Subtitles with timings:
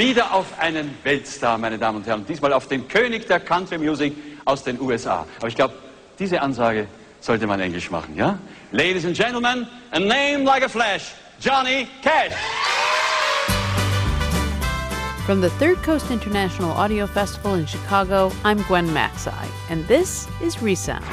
[0.00, 2.24] wieder auf einen Weltstar, meine Damen und Herren.
[2.24, 4.14] Diesmal auf den König der Country Music
[4.46, 5.26] aus den USA.
[5.38, 5.74] Aber ich glaube,
[6.18, 6.86] diese Ansage
[7.20, 8.38] sollte man Englisch machen, ja?
[8.72, 12.32] Ladies and Gentlemen, a name like a flash, Johnny Cash.
[15.26, 20.62] From the Third Coast International Audio Festival in Chicago, I'm Gwen Macsai, and this is
[20.62, 21.04] Resound.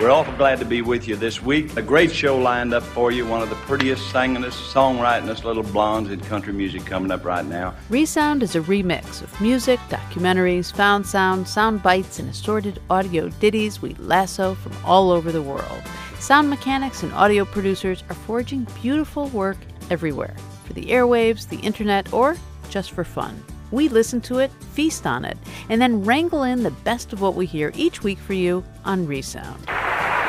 [0.00, 1.76] We're awful glad to be with you this week.
[1.76, 3.26] A great show lined up for you.
[3.26, 7.74] One of the prettiest, singingest, songwritingest little blondes in country music coming up right now.
[7.90, 13.82] Resound is a remix of music, documentaries, found sound, sound bites, and assorted audio ditties
[13.82, 15.82] we lasso from all over the world.
[16.18, 19.58] Sound mechanics and audio producers are forging beautiful work
[19.90, 22.38] everywhere for the airwaves, the internet, or
[22.70, 23.44] just for fun.
[23.70, 25.36] We listen to it, feast on it,
[25.68, 29.06] and then wrangle in the best of what we hear each week for you on
[29.06, 29.68] Resound.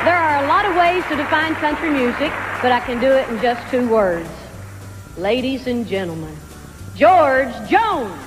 [0.04, 3.28] There are a lot of ways to define country music, but I can do it
[3.28, 4.28] in just two words.
[5.16, 6.36] Ladies and gentlemen,
[6.96, 8.20] George Jones.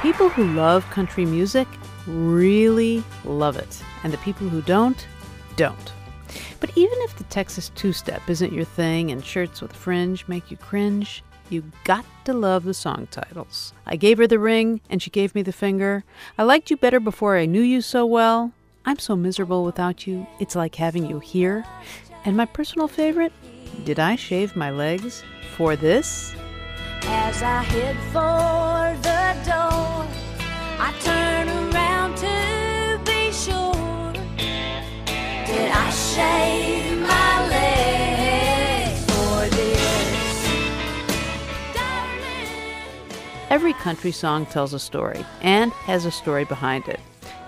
[0.00, 1.68] People who love country music
[2.06, 5.06] really love it, and the people who don't,
[5.56, 5.92] don't.
[6.60, 10.50] But even if the Texas two step isn't your thing and shirts with fringe make
[10.50, 13.74] you cringe, you got to love the song titles.
[13.86, 16.04] I gave her the ring, and she gave me the finger.
[16.38, 18.54] I liked you better before I knew you so well.
[18.88, 21.62] I'm so miserable without you, it's like having you here.
[22.24, 23.34] And my personal favorite,
[23.84, 25.22] did I shave my legs
[25.54, 26.34] for this?
[27.02, 30.06] As I head for the door,
[30.80, 34.14] I turn around to be sure.
[35.44, 40.48] Did I shave my legs for this?
[43.50, 47.00] Every country song tells a story and has a story behind it.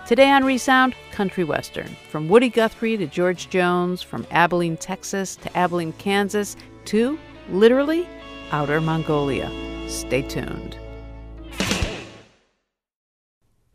[0.06, 1.94] Today on Resound, Country Western.
[2.08, 7.18] From Woody Guthrie to George Jones, from Abilene, Texas to Abilene, Kansas, to,
[7.50, 8.08] literally,
[8.52, 9.50] Outer Mongolia.
[9.86, 10.78] Stay tuned.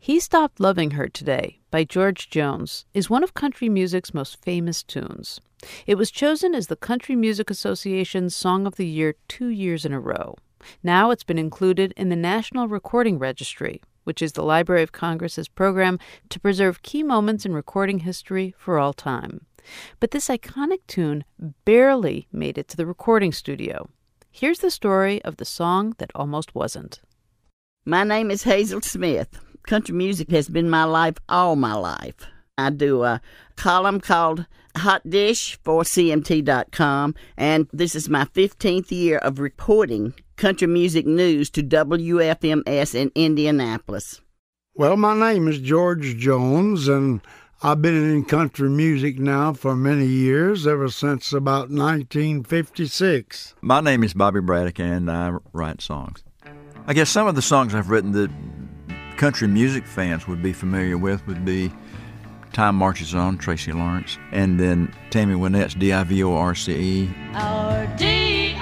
[0.00, 4.82] He Stopped Loving Her Today by George Jones is one of country music's most famous
[4.82, 5.40] tunes.
[5.86, 9.92] It was chosen as the Country Music Association's Song of the Year two years in
[9.92, 10.34] a row.
[10.82, 15.48] Now it's been included in the National Recording Registry, which is the Library of Congress's
[15.48, 19.44] program to preserve key moments in recording history for all time.
[19.98, 21.24] But this iconic tune
[21.64, 23.90] barely made it to the recording studio.
[24.30, 27.00] Here's the story of the song that almost wasn't.
[27.84, 29.40] My name is Hazel Smith.
[29.66, 32.28] Country music has been my life all my life.
[32.56, 33.20] I do a
[33.56, 40.66] column called Hot Dish for CMT.com, and this is my 15th year of reporting country
[40.66, 44.20] music news to WFMS in Indianapolis.
[44.74, 47.22] Well, my name is George Jones, and
[47.62, 53.54] I've been in country music now for many years, ever since about 1956.
[53.62, 56.22] My name is Bobby Braddock, and I write songs.
[56.86, 58.30] I guess some of the songs I've written that
[59.16, 61.72] country music fans would be familiar with would be
[62.56, 66.72] Time Marches On, Tracy Lawrence, and then Tammy Wynette's D I V O R C
[66.72, 67.14] E.
[67.34, 68.54] Our D-I-V-O-R-C-E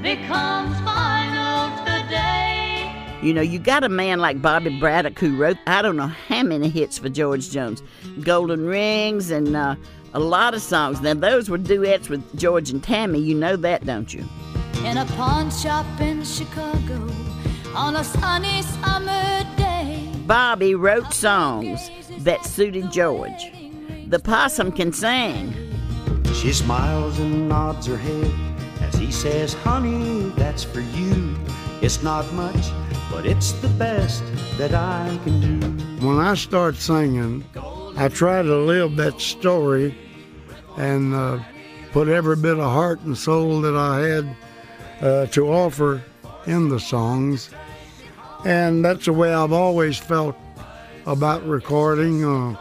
[0.00, 2.94] becomes final today.
[3.20, 6.44] You know, you got a man like Bobby Braddock who wrote, I don't know how
[6.44, 7.82] many hits for George Jones
[8.20, 9.74] Golden Rings and uh,
[10.14, 11.00] a lot of songs.
[11.00, 13.18] Now, those were duets with George and Tammy.
[13.18, 14.24] You know that, don't you?
[14.84, 17.08] In a pawn shop in Chicago
[17.74, 20.10] on a sunny summer day.
[20.26, 23.52] Bobby wrote songs that suited George.
[24.08, 25.54] The possum can sing.
[26.34, 28.30] She smiles and nods her head
[28.80, 31.36] as he says, Honey, that's for you.
[31.80, 32.70] It's not much,
[33.10, 34.22] but it's the best
[34.58, 36.06] that I can do.
[36.06, 37.44] When I start singing,
[37.96, 39.94] I try to live that story
[40.76, 41.40] and uh,
[41.92, 44.36] put every bit of heart and soul that I had
[45.00, 46.02] uh, to offer
[46.46, 47.50] in the songs.
[48.44, 50.36] And that's the way I've always felt
[51.06, 52.24] about recording.
[52.24, 52.56] Uh,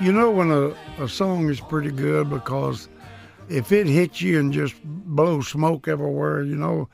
[0.00, 2.88] you know when a, a song is pretty good because
[3.48, 6.88] if it hits you and just blows smoke everywhere, you know,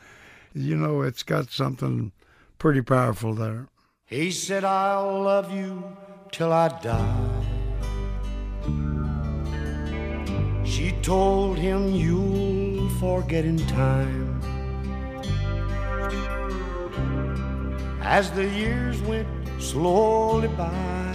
[0.54, 2.12] you know it's got something
[2.58, 3.68] pretty powerful there.
[4.04, 5.82] He said, I'll love you
[6.30, 7.42] till I die.
[10.64, 14.40] She told him, You'll forget in time.
[18.04, 19.28] As the years went
[19.58, 21.14] slowly by,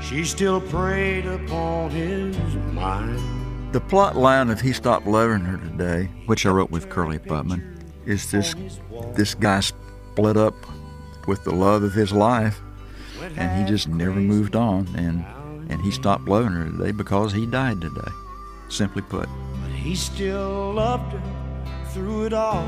[0.00, 2.36] she still preyed upon his
[2.72, 3.20] mind.
[3.72, 7.82] The plot line of He Stopped Loving Her Today, which I wrote with Curly Putman,
[8.06, 8.54] is this
[9.14, 10.54] this guy split up
[11.26, 12.60] with the love of his life
[13.36, 15.24] and he just never moved on and
[15.70, 18.10] and he stopped loving her today because he died today.
[18.68, 19.28] simply put.
[19.62, 21.22] But he still loved her
[21.92, 22.66] through it all,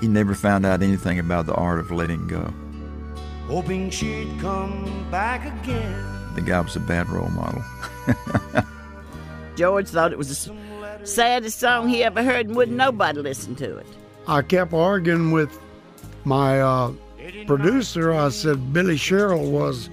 [0.00, 2.52] He never found out anything about the art of letting go.
[3.46, 6.34] hoping she'd come back again.
[6.34, 7.62] The guy was a bad role model.
[9.56, 10.56] George thought it was the
[11.04, 13.86] saddest song he ever heard and wouldn't nobody listen to it.
[14.26, 15.56] I kept arguing with
[16.24, 16.92] my uh,
[17.46, 18.12] producer.
[18.12, 19.90] I said Billy Sherrill was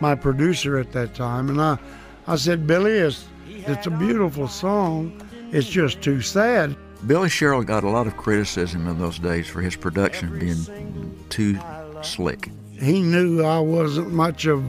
[0.00, 1.78] my producer at that time, and I,
[2.26, 5.20] I said Billy, it's it's a beautiful song.
[5.50, 6.76] It's just too sad.
[7.06, 11.58] Billy Sherrill got a lot of criticism in those days for his production being too
[12.02, 12.50] slick.
[12.78, 14.64] He knew I wasn't much of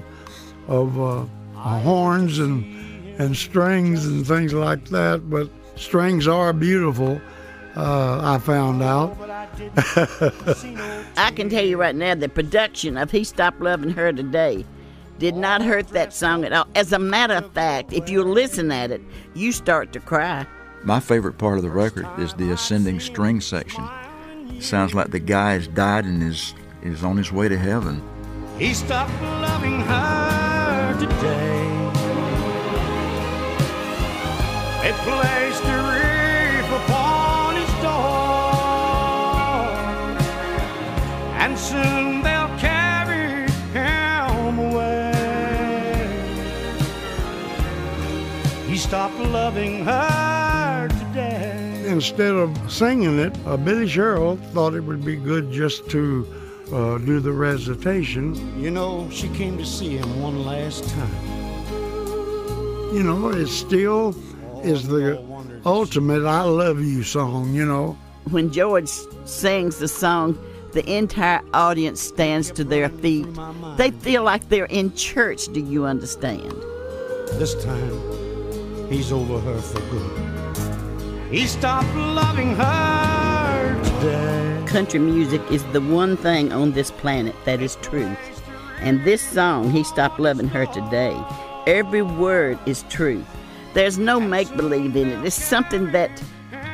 [0.67, 1.25] of uh,
[1.55, 2.65] horns and
[3.19, 7.21] and strings and things like that, but strings are beautiful.
[7.75, 9.17] Uh, I found out.
[11.17, 14.65] I can tell you right now, the production of He Stopped Loving Her Today
[15.19, 16.67] did not hurt that song at all.
[16.75, 19.01] As a matter of fact, if you listen at it,
[19.35, 20.45] you start to cry.
[20.83, 23.87] My favorite part of the record is the ascending string section.
[24.59, 28.01] sounds like the guy has died and is, is on his way to heaven.
[28.57, 31.67] He stopped loving her today.
[34.81, 38.09] They placed a wreath upon his door,
[41.37, 45.11] and soon they'll carry him away.
[48.67, 50.20] He stopped loving her.
[52.01, 56.25] Instead of singing it, uh, Billy Sherrill thought it would be good just to
[56.73, 58.59] uh, do the recitation.
[58.59, 61.25] You know, she came to see him one last time.
[62.91, 64.15] You know, it still
[64.63, 65.23] is the
[65.63, 67.95] ultimate I love you song, you know.
[68.31, 68.89] When George
[69.25, 70.43] sings the song,
[70.73, 73.27] the entire audience stands to their feet.
[73.77, 76.51] They feel like they're in church, do you understand?
[77.33, 80.30] This time, he's over her for good.
[81.31, 84.63] He stopped loving her today.
[84.67, 88.19] Country music is the one thing on this planet that is truth.
[88.81, 91.17] And this song, He Stopped Loving Her Today,
[91.67, 93.25] every word is truth.
[93.73, 95.25] There's no make believe in it.
[95.25, 96.21] It's something that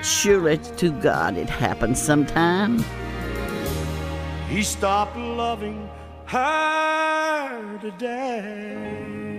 [0.01, 2.83] surely to God it happens sometime.
[4.49, 5.87] He stopped loving
[6.25, 9.36] her today.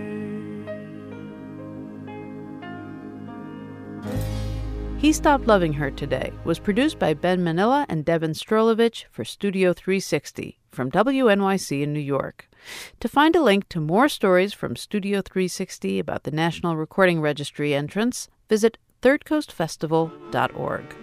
[4.99, 9.71] He Stopped Loving Her Today was produced by Ben Manilla and Devon Strolovitch for Studio
[9.71, 12.49] 360 from WNYC in New York.
[12.99, 17.73] To find a link to more stories from Studio 360 about the National Recording Registry
[17.73, 20.95] entrance, visit thirdcoastfestival.org.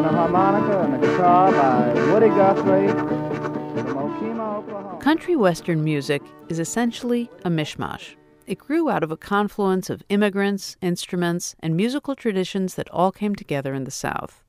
[0.00, 4.98] on a harmonica and a guitar by Woody Guthrie from Okemah, Oklahoma.
[4.98, 8.14] Country Western music is essentially a mishmash.
[8.46, 13.34] It grew out of a confluence of immigrants, instruments, and musical traditions that all came
[13.34, 14.42] together in the South.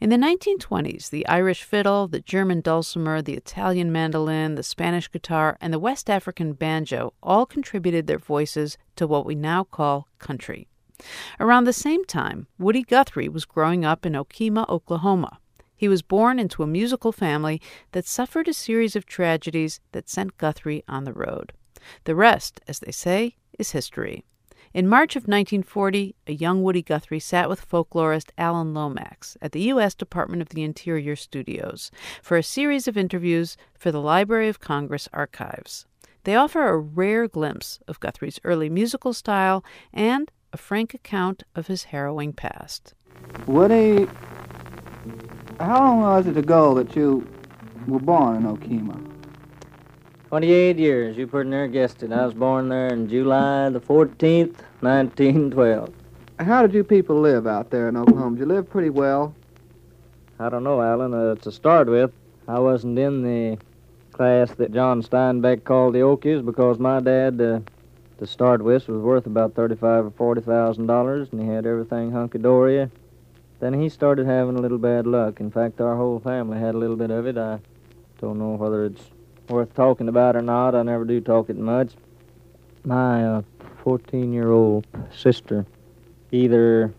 [0.00, 5.58] In the 1920s, the Irish fiddle, the German dulcimer, the Italian mandolin, the Spanish guitar,
[5.60, 10.68] and the West African banjo all contributed their voices to what we now call country.
[11.40, 15.38] Around the same time, Woody Guthrie was growing up in Okemah, Oklahoma.
[15.76, 20.38] He was born into a musical family that suffered a series of tragedies that sent
[20.38, 21.52] Guthrie on the road.
[22.04, 24.24] The rest, as they say, is history.
[24.72, 29.60] In March of 1940, a young Woody Guthrie sat with folklorist Alan Lomax at the
[29.62, 29.94] U.S.
[29.94, 31.90] Department of the Interior studios
[32.22, 35.84] for a series of interviews for the Library of Congress archives.
[36.24, 41.66] They offer a rare glimpse of Guthrie's early musical style and a frank account of
[41.66, 42.94] his harrowing past.
[43.46, 44.06] Woody,
[45.58, 47.26] how long was it ago that you
[47.86, 49.12] were born in Okemah?
[50.28, 51.16] 28 years.
[51.16, 52.12] You pretty near guessed it.
[52.12, 55.90] I was born there in July the 14th, 1912.
[56.40, 58.36] How did you people live out there in Oklahoma?
[58.36, 59.34] Did you live pretty well?
[60.38, 61.14] I don't know, Alan.
[61.14, 62.10] Uh, to start with,
[62.48, 63.58] I wasn't in the
[64.12, 67.60] class that John Steinbeck called the Okies because my dad, uh,
[68.22, 72.12] to start with, was worth about thirty-five or forty thousand dollars, and he had everything
[72.12, 72.88] hunky-dory.
[73.58, 75.40] Then he started having a little bad luck.
[75.40, 77.36] In fact, our whole family had a little bit of it.
[77.36, 77.58] I
[78.20, 79.02] don't know whether it's
[79.48, 80.76] worth talking about or not.
[80.76, 81.94] I never do talk it much.
[82.84, 83.42] My uh,
[83.84, 85.66] 14-year-old sister
[86.30, 86.94] either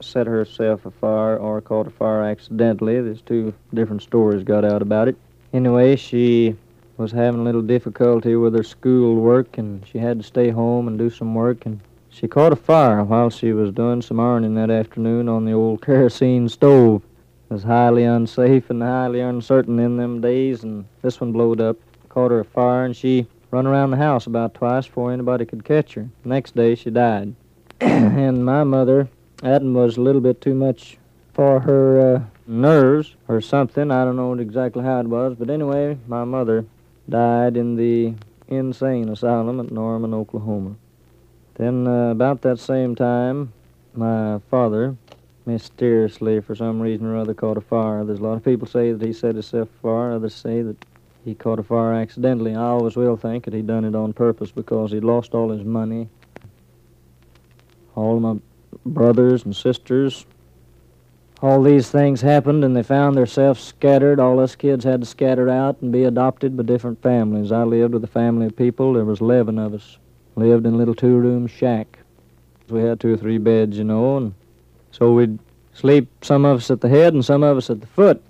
[0.00, 3.00] set herself afire or caught a fire accidentally.
[3.00, 5.16] There's two different stories got out about it.
[5.52, 6.56] Anyway, she
[7.02, 10.86] was having a little difficulty with her school work and she had to stay home
[10.86, 14.54] and do some work and she caught a fire while she was doing some ironing
[14.54, 17.02] that afternoon on the old kerosene stove.
[17.50, 21.76] It was highly unsafe and highly uncertain in them days and this one blowed up,
[22.08, 25.64] caught her a fire and she run around the house about twice before anybody could
[25.64, 26.08] catch her.
[26.24, 27.34] Next day she died.
[27.80, 29.08] and my mother,
[29.42, 30.98] that was a little bit too much
[31.34, 33.90] for her uh, nerves or something.
[33.90, 36.64] I don't know exactly how it was, but anyway, my mother
[37.08, 38.14] died in the
[38.48, 40.76] insane asylum at Norman, Oklahoma.
[41.54, 43.52] Then, uh, about that same time,
[43.94, 44.96] my father
[45.46, 48.04] mysteriously, for some reason or other, caught a fire.
[48.04, 50.12] There's a lot of people say that he set himself afire.
[50.12, 50.76] Others say that
[51.24, 52.54] he caught a fire accidentally.
[52.54, 55.64] I always will think that he done it on purpose because he'd lost all his
[55.64, 56.08] money.
[57.94, 58.36] All my
[58.86, 60.26] brothers and sisters
[61.42, 64.20] all these things happened and they found themselves scattered.
[64.20, 67.50] All us kids had to scatter out and be adopted by different families.
[67.50, 68.92] I lived with a family of people.
[68.92, 69.98] There was 11 of us.
[70.36, 71.98] Lived in a little two-room shack.
[72.68, 74.34] We had two or three beds, you know, and
[74.92, 75.38] so we'd
[75.74, 78.22] sleep, some of us at the head and some of us at the foot,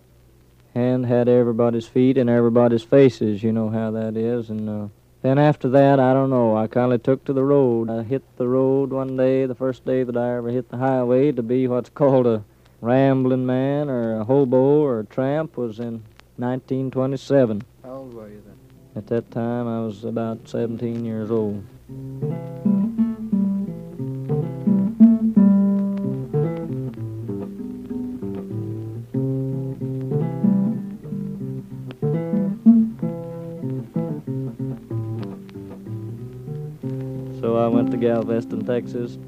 [0.75, 3.42] and had everybody's feet and everybody's faces.
[3.42, 4.49] You know how that is.
[4.49, 4.88] And uh,
[5.21, 6.57] then after that, I don't know.
[6.57, 7.90] I kind of took to the road.
[7.90, 11.31] I hit the road one day, the first day that I ever hit the highway,
[11.31, 12.42] to be what's called a
[12.82, 16.02] rambling man or a hobo or a tramp was in
[16.36, 17.62] 1927.
[17.84, 18.56] How old were you then?
[18.96, 21.64] At that time, I was about 17 years old.
[37.40, 39.18] So I went to Galveston, Texas,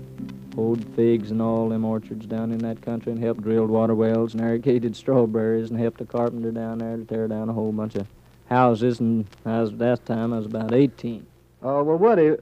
[0.54, 4.34] hoed figs and all them orchards down in that country and helped drilled water wells
[4.34, 7.94] and irrigated strawberries and helped a carpenter down there to tear down a whole bunch
[7.96, 8.06] of
[8.48, 9.00] houses.
[9.00, 11.26] And I was, that time I was about 18.
[11.62, 12.36] Oh, well, Woody,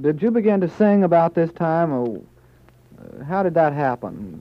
[0.00, 2.22] did you begin to sing about this time, or
[2.98, 4.40] uh, how did that happen?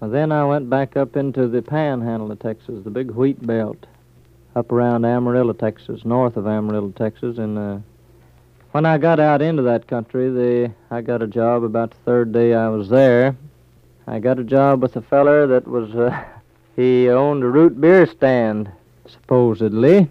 [0.00, 3.86] Well, then I went back up into the panhandle of Texas, the big wheat belt,
[4.54, 7.78] up around Amarillo, Texas, north of Amarillo, Texas, and uh,
[8.72, 12.32] when I got out into that country, the, I got a job about the third
[12.32, 13.36] day I was there.
[14.06, 16.24] I got a job with a feller that was, uh,
[16.76, 18.70] he owned a root beer stand,
[19.06, 20.10] supposedly.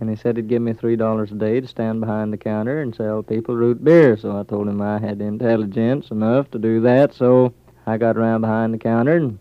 [0.00, 2.94] And he said he'd give me $3 a day to stand behind the counter and
[2.94, 4.16] sell people root beer.
[4.16, 7.14] So I told him I had intelligence enough to do that.
[7.14, 7.52] So
[7.86, 9.38] I got around behind the counter and,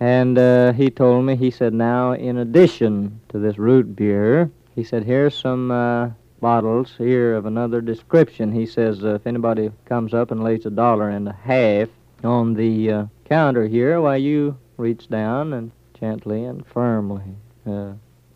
[0.00, 4.82] and uh, he told me, he said, now, in addition to this root beer, he
[4.82, 6.10] said, here's some uh,
[6.40, 8.52] bottles here of another description.
[8.52, 11.88] He says uh, if anybody comes up and lays a dollar and a half
[12.24, 17.22] on the uh, counter here, why you reach down and gently and firmly
[17.66, 17.92] uh,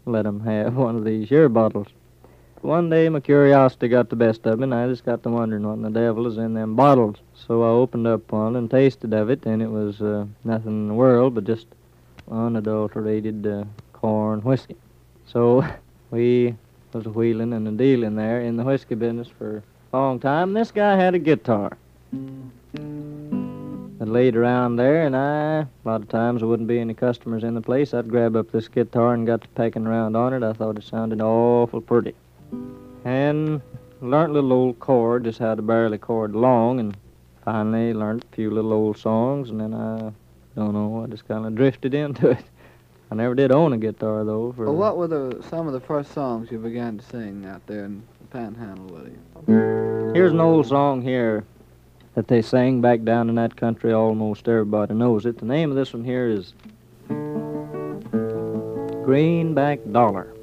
[0.06, 1.88] let 'em have one of these here bottles.
[2.60, 5.66] One day my curiosity got the best of me, and I just got to wondering
[5.66, 7.16] what in the devil is in them bottles.
[7.34, 10.88] So I opened up one and tasted of it, and it was uh, nothing in
[10.88, 11.66] the world but just
[12.30, 14.76] unadulterated uh, corn whiskey.
[15.26, 15.62] So
[16.10, 16.54] we
[16.94, 20.52] was a wheeling and a dealing there in the whiskey business for a long time.
[20.52, 21.76] This guy had a guitar
[22.72, 27.42] that laid around there, and I, a lot of times, there wouldn't be any customers
[27.42, 27.92] in the place.
[27.92, 30.44] I'd grab up this guitar and got to pecking around on it.
[30.44, 32.14] I thought it sounded awful pretty.
[33.04, 33.60] And
[34.00, 36.96] learned little old chord, just how to barely chord along, and
[37.44, 40.12] finally learned a few little old songs, and then I
[40.54, 42.44] don't know, I just kind of drifted into it.
[43.14, 44.52] I never did own a guitar though.
[44.56, 47.64] For Well, what were the some of the first songs you began to sing out
[47.68, 49.12] there in the Panhandle, Woody?
[50.18, 51.44] Here's an old song here
[52.16, 53.92] that they sang back down in that country.
[53.92, 55.38] Almost everybody knows it.
[55.38, 56.54] The name of this one here is
[59.04, 60.33] Greenback Dollar.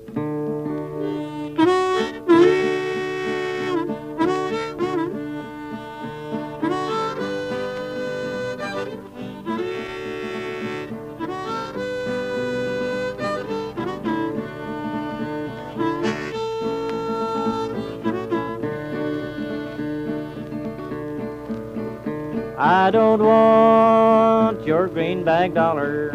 [22.71, 26.09] I don't want your greenback dollar.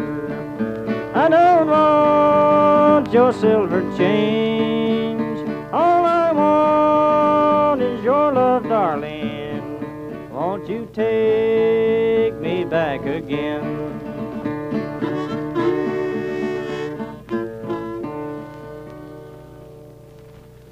[1.13, 5.47] I don't want your silver change.
[5.71, 10.31] All I want is your love, darling.
[10.31, 13.63] Won't you take me back again?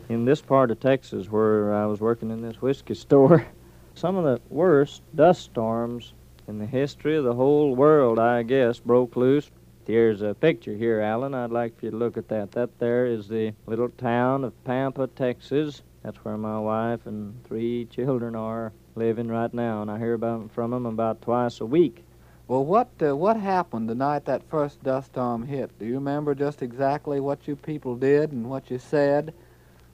[0.09, 3.45] In this part of Texas where I was working in this whiskey store,
[3.95, 6.13] some of the worst dust storms
[6.47, 9.49] in the history of the whole world, I guess, broke loose.
[9.87, 11.33] Here's a picture here, Alan.
[11.33, 12.51] I'd like for you to look at that.
[12.51, 15.81] That there is the little town of Pampa, Texas.
[16.03, 20.51] That's where my wife and three children are living right now, and I hear about
[20.51, 22.03] from them about twice a week.
[22.47, 25.77] Well, what uh, what happened the night that first dust storm hit?
[25.79, 29.33] Do you remember just exactly what you people did and what you said?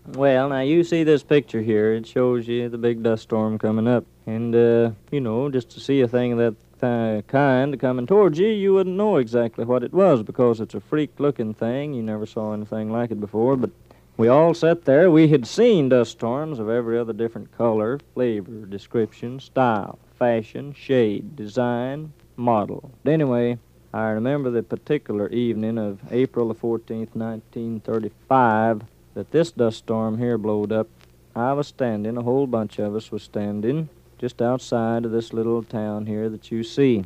[0.07, 1.93] Well, now you see this picture here.
[1.93, 5.79] It shows you the big dust storm coming up, and uh, you know, just to
[5.79, 9.83] see a thing of that th- kind coming towards you, you wouldn't know exactly what
[9.83, 11.93] it was because it's a freak-looking thing.
[11.93, 13.69] You never saw anything like it before, but
[14.17, 15.11] we all sat there.
[15.11, 21.35] We had seen dust storms of every other different color, flavor, description, style, fashion, shade,
[21.35, 22.91] design, model.
[23.03, 23.59] But anyway,
[23.93, 28.81] I remember the particular evening of April the 14th, 1935,
[29.13, 30.87] that this dust storm here blowed up.
[31.35, 35.63] I was standing, a whole bunch of us was standing, just outside of this little
[35.63, 37.05] town here that you see.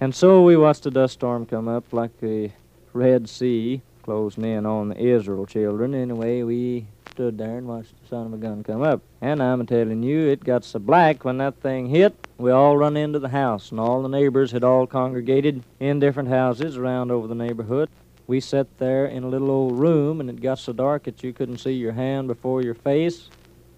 [0.00, 2.52] And so we watched the dust storm come up like a
[2.92, 5.94] Red Sea closing in on the Israel children.
[5.94, 9.00] Anyway, we stood there and watched the son of a gun come up.
[9.20, 12.96] And I'm telling you, it got so black when that thing hit, we all run
[12.96, 17.26] into the house, and all the neighbors had all congregated in different houses around over
[17.26, 17.88] the neighborhood.
[18.26, 21.32] We sat there in a little old room, and it got so dark that you
[21.32, 23.30] couldn't see your hand before your face.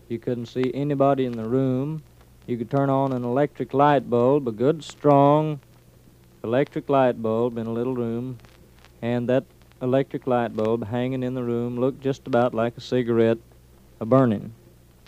[0.08, 2.02] You couldn't see anybody in the room.
[2.46, 5.60] You could turn on an electric light bulb, a good, strong
[6.42, 8.38] electric light bulb in a little room,
[9.02, 9.44] and that
[9.82, 13.38] electric light bulb hanging in the room looked just about like a cigarette
[14.00, 14.52] a burning.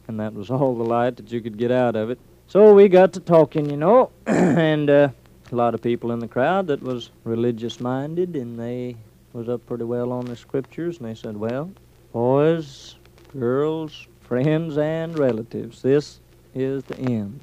[0.09, 2.19] And that was all the light that you could get out of it.
[2.49, 5.09] So we got to talking, you know, and uh,
[5.51, 8.97] a lot of people in the crowd that was religious minded, and they
[9.33, 11.71] was up pretty well on the scriptures, and they said, well,
[12.13, 12.97] boys,
[13.39, 16.21] girls, friends, and relatives, this
[16.55, 17.41] is the end.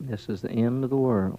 [0.00, 1.38] This is the end of the world.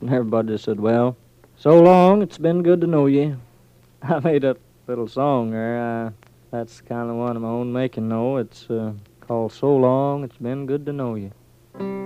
[0.00, 1.16] And everybody just said, well,
[1.56, 3.40] so long, it's been good to know you.
[4.02, 4.56] I made a
[4.86, 5.78] little song there.
[6.06, 6.10] Uh,
[6.50, 8.36] that's kind of one of my own making, though.
[8.36, 12.05] It's uh, called So Long, It's Been Good to Know You.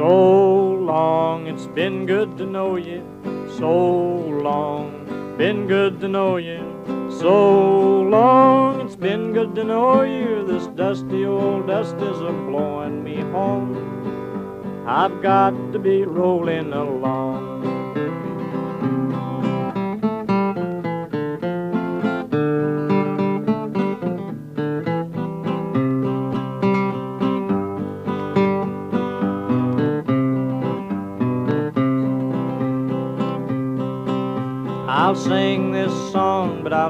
[0.00, 3.04] So long, it's been good to know you.
[3.58, 3.70] So
[4.48, 5.04] long,
[5.36, 6.62] been good to know you.
[7.20, 10.46] So long, it's been good to know you.
[10.46, 13.76] This dusty old dust is a blowing me home.
[14.88, 17.29] I've got to be rolling along.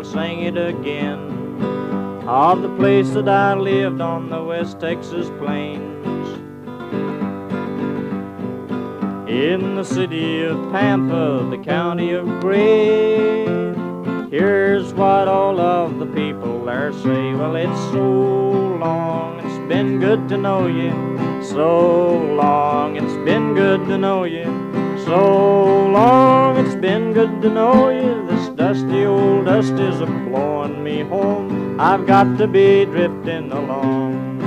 [0.01, 1.61] I'll sing it again.
[2.27, 6.27] Of the place that I lived on the West Texas plains.
[9.29, 13.45] In the city of Pampa, the county of Gray.
[14.31, 17.35] Here's what all of the people there say.
[17.35, 21.43] Well, it's so long, it's been good to know you.
[21.45, 24.47] So long, it's been good to know you.
[25.05, 28.27] So long, it's been good to know you.
[28.29, 31.81] This dusty old dust is a blowing me home.
[31.81, 34.39] I've got to be drifting along.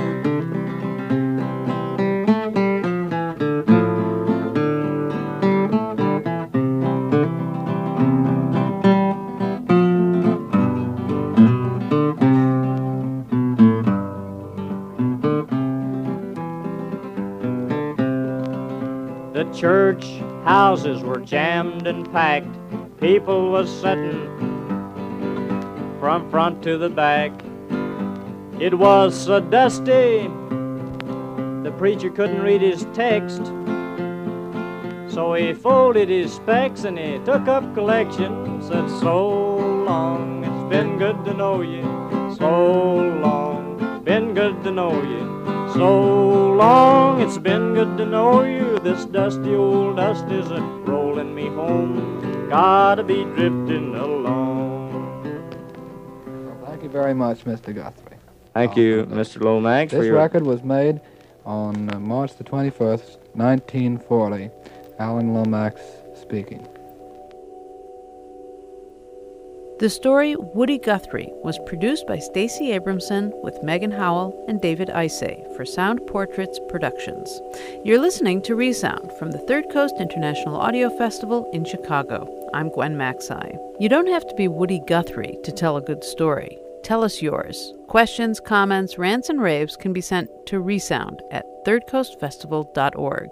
[19.34, 20.06] The church
[20.46, 22.48] houses were jammed and packed.
[23.02, 24.33] People was sitting
[26.04, 27.32] from front to the back.
[28.60, 30.28] It was so dusty,
[31.64, 33.42] the preacher couldn't read his text.
[35.08, 38.62] So he folded his specs and he took up collection.
[38.62, 41.84] Said, So long, it's been good to know you.
[42.38, 45.72] So long, been good to know you.
[45.74, 48.78] So long, it's been good to know you.
[48.80, 52.50] This dusty old dust is a rolling me home.
[52.50, 54.43] Gotta be drifting along.
[56.94, 57.74] Thank you very much, Mr.
[57.74, 58.18] Guthrie.
[58.54, 59.42] Thank you, Mr.
[59.42, 61.02] Lomax, This your record was made
[61.44, 64.52] on uh, March the 21st, 1940.
[65.00, 65.82] Alan Lomax
[66.14, 66.68] speaking.
[69.80, 75.52] The story Woody Guthrie was produced by Stacey Abramson with Megan Howell and David Isay
[75.56, 77.42] for Sound Portraits Productions.
[77.84, 82.30] You're listening to Resound from the Third Coast International Audio Festival in Chicago.
[82.54, 83.58] I'm Gwen Macsai.
[83.80, 86.60] You don't have to be Woody Guthrie to tell a good story.
[86.84, 87.74] Tell us yours.
[87.88, 93.30] Questions, comments, rants, and raves can be sent to resound at thirdcoastfestival.org.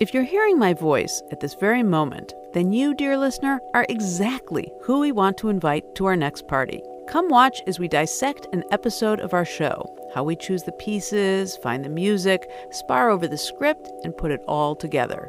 [0.00, 4.70] If you're hearing my voice at this very moment, then you, dear listener, are exactly
[4.82, 6.82] who we want to invite to our next party.
[7.10, 11.56] Come watch as we dissect an episode of our show, how we choose the pieces,
[11.56, 15.28] find the music, spar over the script, and put it all together.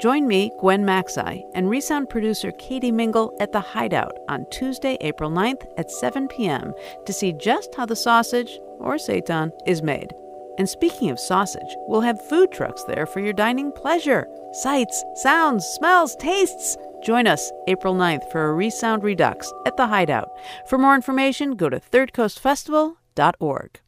[0.00, 5.30] Join me, Gwen Macsai, and Resound producer Katie Mingle at The Hideout on Tuesday, April
[5.30, 6.74] 9th at 7 p.m.
[7.06, 10.12] to see just how the sausage, or seitan, is made.
[10.58, 14.26] And speaking of sausage, we'll have food trucks there for your dining pleasure.
[14.52, 16.76] Sights, sounds, smells, tastes.
[17.02, 20.30] Join us April 9th for a Resound Redux at the Hideout.
[20.66, 23.80] For more information, go to thirdcoastfestival.org.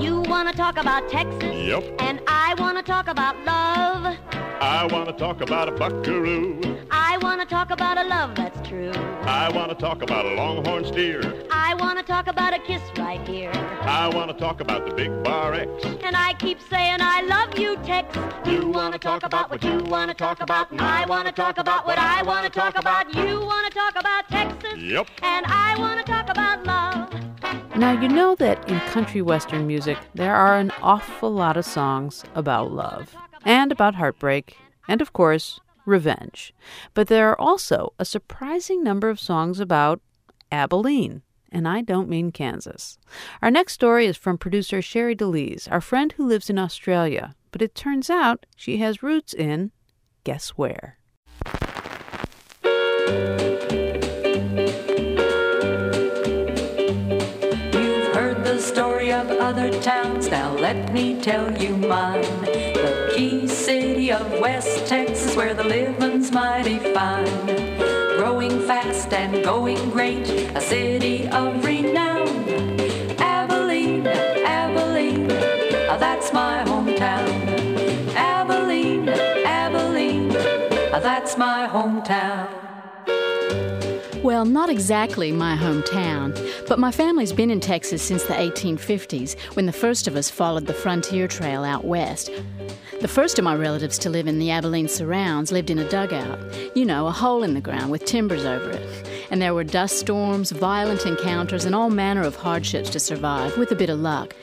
[0.00, 1.42] You want to talk about Texas?
[1.42, 2.00] Yep.
[2.00, 4.16] And I want to talk about love.
[4.62, 6.60] I want to talk about a buckaroo.
[6.88, 8.92] I want to talk about a love that's true.
[8.92, 11.20] I want to talk about a longhorn steer.
[11.50, 13.50] I want to talk about a kiss right here.
[13.82, 15.68] I want to talk about the big bar X.
[16.04, 18.16] And I keep saying I love you, Tex.
[18.46, 21.32] You want to talk about what you want to talk about, and I want to
[21.32, 23.12] talk about what I want to talk about.
[23.12, 24.78] You want to talk about Texas.
[24.78, 25.08] Yep.
[25.22, 27.12] And I want to talk about love.
[27.76, 32.22] Now, you know that in country western music, there are an awful lot of songs
[32.36, 34.56] about love, and about heartbreak,
[34.88, 36.54] and of course, revenge.
[36.94, 40.00] But there are also a surprising number of songs about
[40.50, 41.22] Abilene.
[41.50, 42.98] And I don't mean Kansas.
[43.42, 47.34] Our next story is from producer Sherre DeLys, our friend who lives in Australia.
[47.50, 49.70] But it turns out she has roots in
[50.24, 50.98] guess where?
[57.74, 62.71] You've heard the story of other towns, now let me tell you mine.
[63.14, 67.46] Key city of West Texas, where the living's mighty fine.
[68.16, 72.26] Growing fast and going great, a city of renown.
[73.20, 75.30] Abilene, Abilene,
[75.90, 77.28] ah, that's my hometown.
[78.14, 80.32] Abilene, Abilene,
[80.94, 82.48] ah, that's my hometown.
[84.22, 86.32] Well, not exactly my hometown,
[86.68, 90.66] but my family's been in Texas since the 1850s when the first of us followed
[90.66, 92.30] the frontier trail out west.
[93.02, 96.38] The first of my relatives to live in the Abilene surrounds lived in a dugout,
[96.76, 99.26] you know, a hole in the ground with timbers over it.
[99.28, 103.72] And there were dust storms, violent encounters, and all manner of hardships to survive, with
[103.72, 104.36] a bit of luck.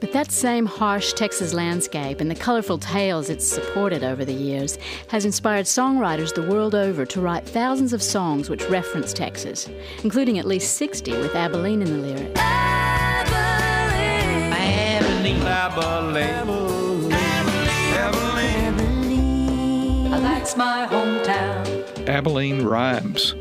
[0.00, 4.78] But that same harsh Texas landscape and the colorful tales it's supported over the years
[5.08, 9.68] has inspired songwriters the world over to write thousands of songs which reference Texas,
[10.02, 12.40] including at least 60 with Abilene in the lyrics.
[12.40, 13.34] Abilene,
[15.42, 16.77] Abilene, ah,
[20.48, 22.08] that's my hometown.
[22.08, 23.34] Abilene rhymes.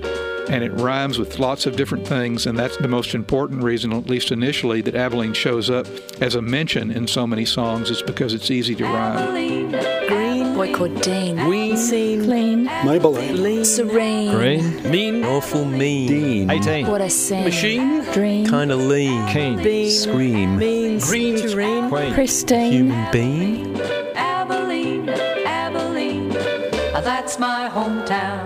[0.50, 4.10] And it rhymes with lots of different things, and that's the most important reason, at
[4.10, 5.88] least initially, that Abilene shows up.
[6.22, 9.72] As a mention in so many songs is because it's easy to rhyme.
[10.08, 11.48] Green, boy called Dean.
[11.48, 16.08] Ween, scene, clean, Maybelline, lean, serene, Green, mean, awful mean.
[16.10, 16.88] Dean, 18.
[16.88, 19.28] what a scene, Machine, dream, kinda lean.
[19.28, 22.13] Keen, bean, Scream, means, green, terrain, quaint.
[22.15, 23.76] pristine, Human being,
[27.08, 28.46] that's my hometown.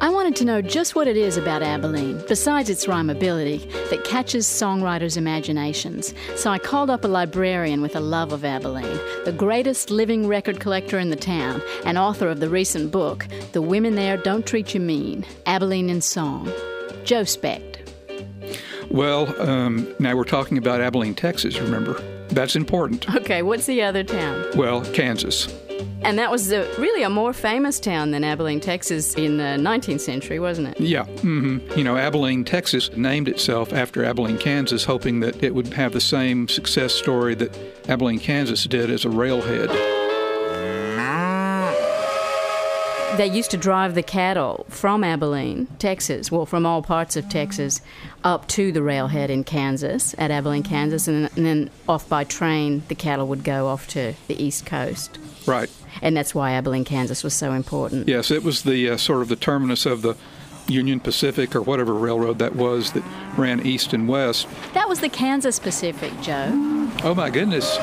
[0.00, 4.46] I wanted to know just what it is about Abilene, besides its rhymability, that catches
[4.46, 6.14] songwriters' imaginations.
[6.36, 10.60] So I called up a librarian with a love of Abilene, the greatest living record
[10.60, 14.72] collector in the town, and author of the recent book, The Women There Don't Treat
[14.72, 16.48] You Mean Abilene in Song,
[17.02, 17.90] Joe Specht.
[18.88, 22.00] Well, um, now we're talking about Abilene, Texas, remember?
[22.28, 23.12] That's important.
[23.16, 24.44] Okay, what's the other town?
[24.54, 25.48] Well, Kansas.
[26.02, 30.00] And that was the, really a more famous town than Abilene, Texas in the 19th
[30.00, 30.80] century, wasn't it?
[30.80, 31.04] Yeah.
[31.04, 35.92] hmm You know, Abilene, Texas named itself after Abilene, Kansas, hoping that it would have
[35.92, 37.56] the same success story that
[37.88, 39.70] Abilene, Kansas did as a railhead.
[43.16, 47.80] They used to drive the cattle from Abilene, Texas, well, from all parts of Texas,
[48.24, 52.82] up to the railhead in Kansas, at Abilene, Kansas, and, and then off by train,
[52.88, 55.18] the cattle would go off to the East Coast.
[55.46, 55.70] Right.
[56.02, 58.06] And that's why Abilene, Kansas was so important.
[58.06, 60.14] Yes, it was the uh, sort of the terminus of the
[60.68, 63.04] Union Pacific or whatever railroad that was that
[63.36, 64.46] ran east and west.
[64.74, 66.50] That was the Kansas Pacific, Joe.
[67.02, 67.78] Oh my goodness.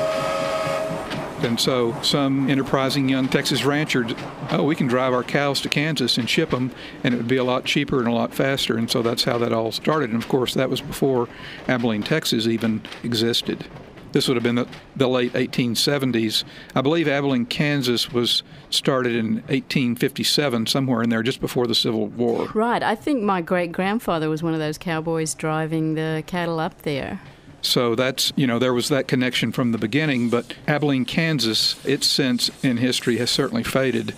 [1.44, 4.06] And so some enterprising young Texas rancher,
[4.50, 6.72] oh, we can drive our cows to Kansas and ship them,
[7.04, 8.76] and it would be a lot cheaper and a lot faster.
[8.76, 10.10] And so that's how that all started.
[10.10, 11.28] And of course, that was before
[11.68, 13.66] Abilene, Texas even existed.
[14.12, 16.44] This would have been the, the late 1870s.
[16.74, 22.06] I believe Abilene, Kansas was started in 1857, somewhere in there, just before the Civil
[22.06, 22.48] War.
[22.54, 22.82] Right.
[22.82, 27.20] I think my great grandfather was one of those cowboys driving the cattle up there.
[27.64, 32.06] So that's, you know, there was that connection from the beginning, but Abilene, Kansas, its
[32.06, 34.14] sense in history has certainly faded.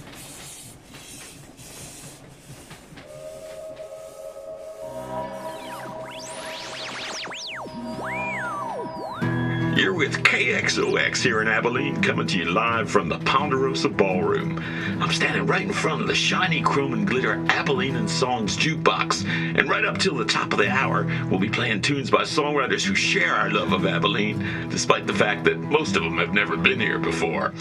[9.96, 14.62] With KXOX here in Abilene, coming to you live from the Ponderosa Ballroom.
[15.00, 19.26] I'm standing right in front of the shiny chrome and glitter Abilene and Songs jukebox,
[19.59, 22.85] and right up till the top of the hour, we'll be playing tunes by songwriters
[22.85, 26.59] who share our love of Abilene, despite the fact that most of them have never
[26.59, 27.54] been here before.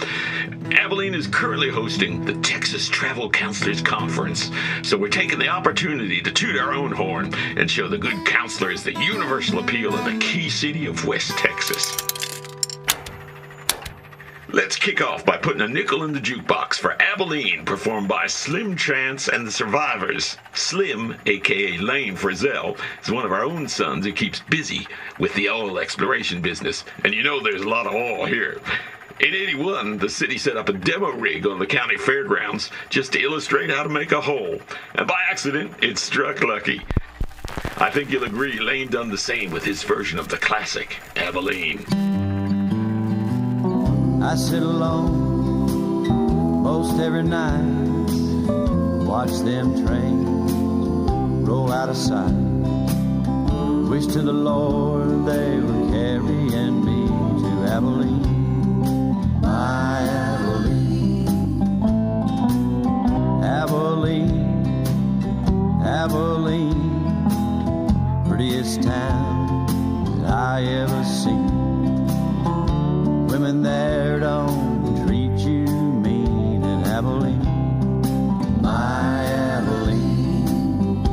[0.71, 4.52] Abilene is currently hosting the Texas Travel Counselors Conference,
[4.84, 8.84] so we're taking the opportunity to toot our own horn and show the good counselors
[8.84, 12.05] the universal appeal of the key city of West Texas.
[14.56, 18.78] Let's kick off by putting a nickel in the jukebox for Abilene, performed by Slim
[18.78, 20.38] Chance and the Survivors.
[20.54, 24.88] Slim, aka Lane Frizzell, is one of our own sons who keeps busy
[25.20, 28.62] with the oil exploration business, and you know there's a lot of oil here.
[29.20, 33.22] In 81, the city set up a demo rig on the county fairgrounds just to
[33.22, 34.62] illustrate how to make a hole,
[34.94, 36.82] and by accident, it struck lucky.
[37.76, 42.14] I think you'll agree Lane done the same with his version of the classic, Abilene.
[44.23, 47.62] I sit alone most every night,
[49.06, 50.51] watch them trains
[51.47, 52.34] roll out of sight.
[53.89, 57.08] Wish to the Lord they were carrying me
[57.41, 61.28] to Abilene, my Abilene,
[63.43, 64.84] Abilene,
[65.84, 66.91] Abilene,
[68.28, 69.65] prettiest town
[70.21, 71.55] that I ever seen
[73.39, 77.41] women there don't treat you mean in Abilene,
[78.62, 81.04] my Abilene.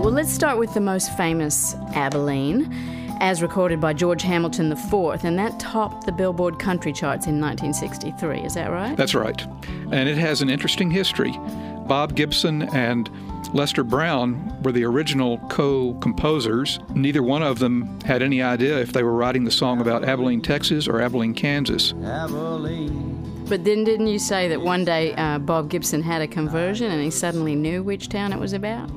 [0.00, 2.72] Well, let's start with the most famous Abilene,
[3.20, 8.40] as recorded by George Hamilton IV, and that topped the Billboard country charts in 1963.
[8.40, 8.96] Is that right?
[8.96, 9.46] That's right.
[9.90, 11.38] And it has an interesting history.
[11.86, 13.10] Bob Gibson and
[13.54, 16.78] Lester Brown were the original co composers.
[16.94, 20.40] Neither one of them had any idea if they were writing the song about Abilene,
[20.40, 21.92] Texas or Abilene, Kansas.
[21.92, 27.02] But then didn't you say that one day uh, Bob Gibson had a conversion and
[27.02, 28.88] he suddenly knew which town it was about?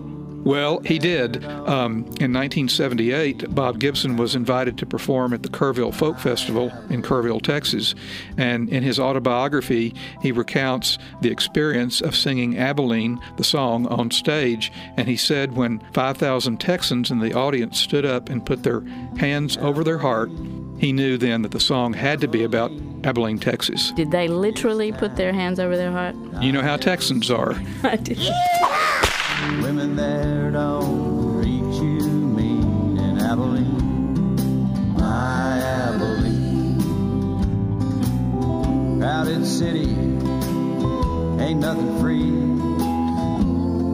[0.45, 1.43] Well, he did.
[1.43, 7.01] Um, in 1978, Bob Gibson was invited to perform at the Kerrville Folk Festival in
[7.01, 7.95] Kerrville, Texas.
[8.37, 14.71] And in his autobiography, he recounts the experience of singing Abilene, the song, on stage.
[14.97, 18.81] And he said when 5,000 Texans in the audience stood up and put their
[19.17, 20.29] hands over their heart,
[20.77, 22.71] he knew then that the song had to be about
[23.03, 23.91] Abilene, Texas.
[23.93, 26.15] Did they literally put their hands over their heart?
[26.39, 27.55] You know how Texans are.
[27.83, 28.19] I did.
[29.85, 36.81] Women there don't treat you mean in Abilene, my Abilene.
[38.99, 39.91] Crowded city,
[41.39, 42.31] ain't nothing free,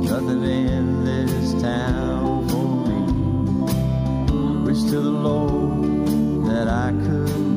[0.08, 3.01] nothing in this town for me.
[4.63, 7.50] Wish to the Lord that I could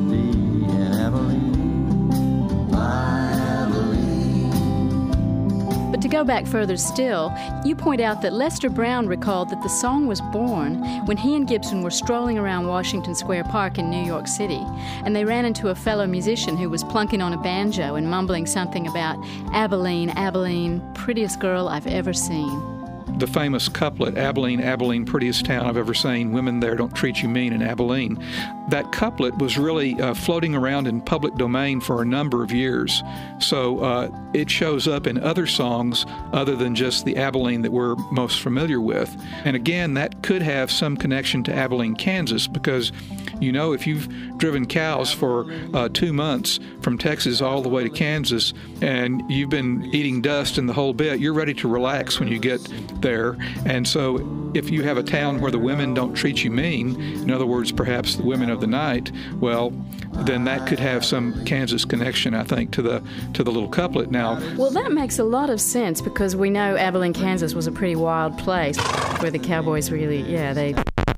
[6.05, 7.33] to go back further still,
[7.65, 10.75] you point out that Lester Brown recalled that the song was born
[11.07, 14.63] when he and Gibson were strolling around Washington Square Park in New York City,
[15.03, 18.45] and they ran into a fellow musician who was plunking on a banjo and mumbling
[18.45, 19.17] something about
[19.51, 22.74] Abilene, Abilene, prettiest girl I've ever seen.
[23.17, 27.29] The famous couplet, Abilene, Abilene, prettiest town I've ever seen, women there don't treat you
[27.29, 28.17] mean in Abilene.
[28.69, 33.03] That couplet was really uh, floating around in public domain for a number of years.
[33.39, 37.95] So uh, it shows up in other songs other than just the Abilene that we're
[38.11, 39.15] most familiar with.
[39.45, 42.91] And again, that could have some connection to Abilene, Kansas, because
[43.39, 47.83] you know, if you've driven cows for uh, two months from Texas all the way
[47.83, 52.19] to Kansas and you've been eating dust and the whole bit, you're ready to relax
[52.19, 52.61] when you get
[53.01, 53.37] there.
[53.65, 57.29] And so, if you have a town where the women don't treat you mean, in
[57.29, 59.71] other words, perhaps the women of the night, well,
[60.23, 64.11] then that could have some Kansas connection, I think, to the to the little couplet.
[64.11, 67.71] Now, Well, that makes a lot of sense because we know Abilene, Kansas was a
[67.71, 68.77] pretty wild place
[69.19, 70.73] where the cowboys really, yeah, they.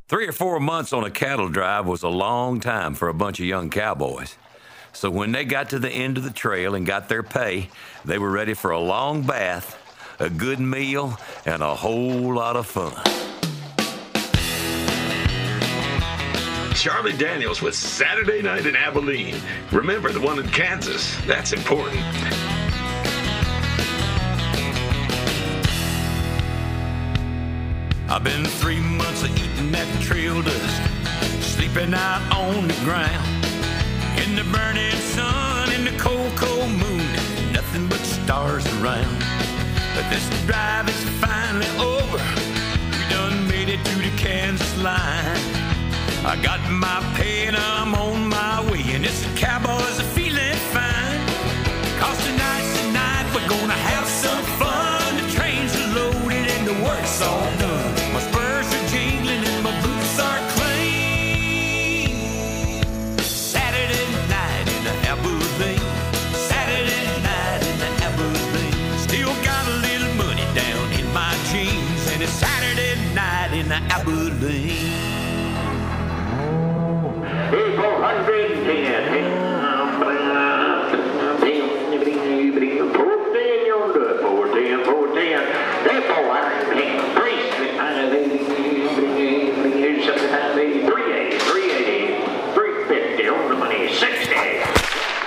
[0.09, 3.41] Three or four months on a cattle drive was a long time for a bunch
[3.41, 4.37] of young cowboys.
[4.93, 7.69] So when they got to the end of the trail and got their pay,
[8.05, 9.77] they were ready for a long bath,
[10.17, 12.93] a good meal, and a whole lot of fun.
[16.73, 19.35] Charlie Daniels with Saturday Night in Abilene.
[19.73, 21.17] Remember, the one in Kansas.
[21.25, 21.99] That's important.
[28.09, 30.81] I've been three months of eating that trail dust,
[31.43, 33.27] sleeping out on the ground.
[34.23, 37.05] In the burning sun, in the cold, cold moon,
[37.51, 39.11] nothing but stars around.
[39.93, 42.23] But this drive is finally over.
[42.95, 45.43] We done made it to the Kansas line.
[46.23, 50.55] I got my pay and I'm on my way, and it's the cowboys are feeling
[50.71, 51.19] fine.
[51.99, 55.17] Cause tonight's the night we're gonna have some fun.
[55.17, 57.66] The trains are loaded and the work's all done.
[74.07, 75.07] In the Abilene.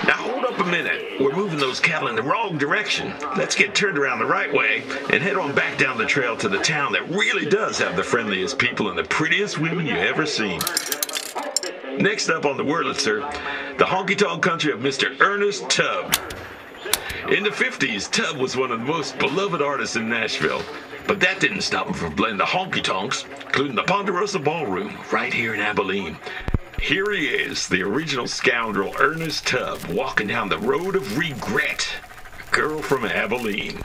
[0.07, 1.19] Now hold up a minute.
[1.19, 3.13] We're moving those cattle in the wrong direction.
[3.37, 6.49] Let's get turned around the right way and head on back down the trail to
[6.49, 10.25] the town that really does have the friendliest people and the prettiest women you ever
[10.25, 10.59] seen.
[11.97, 13.21] Next up on the Wurlitzer,
[13.77, 15.17] the honky tonk country of Mr.
[15.21, 16.13] Ernest Tubb.
[17.29, 20.63] In the 50s, Tubb was one of the most beloved artists in Nashville.
[21.07, 25.33] But that didn't stop him from playing the honky tonks, including the Ponderosa Ballroom, right
[25.33, 26.17] here in Abilene.
[26.81, 31.87] Here he is, the original scoundrel Ernest Tubb, walking down the road of regret.
[32.39, 33.79] A girl from Abilene.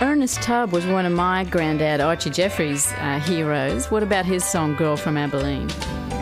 [0.00, 3.90] Ernest Tubb was one of my granddad Archie Jeffries' uh, heroes.
[3.90, 5.66] What about his song "Girl from Abilene"?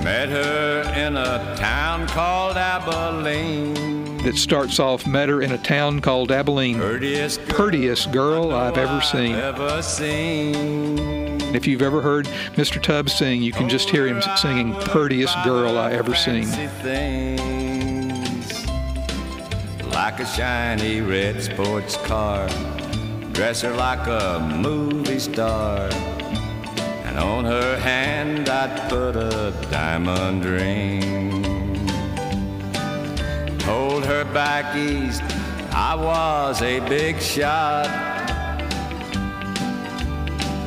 [0.02, 4.05] Met her in a town called Abilene.
[4.26, 6.80] That starts off, met her in a town called Abilene.
[6.80, 9.36] Purtiest girl, I've ever seen.
[9.36, 11.40] Ever seen.
[11.54, 12.82] If you've ever heard Mr.
[12.82, 16.50] Tubb sing, you can just hear him singing "Purtiest girl I ever seen."
[19.92, 22.48] Like a shiny red sports car.
[23.32, 25.88] Dress her like a movie star.
[27.04, 31.35] And on her hand I'd put a diamond ring.
[33.66, 35.24] Told her back east
[35.72, 37.88] I was a big shot.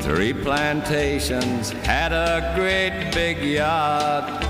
[0.01, 4.43] Three plantations had a great big yacht.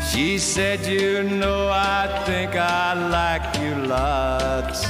[0.00, 4.86] She said, You know, I think I like you lots.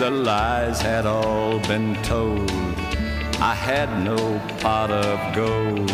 [0.00, 2.50] The lies had all been told.
[3.40, 4.18] I had no
[4.58, 5.92] pot of gold.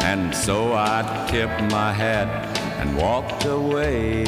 [0.00, 2.49] And so I tipped my hat
[2.80, 4.24] and walked away.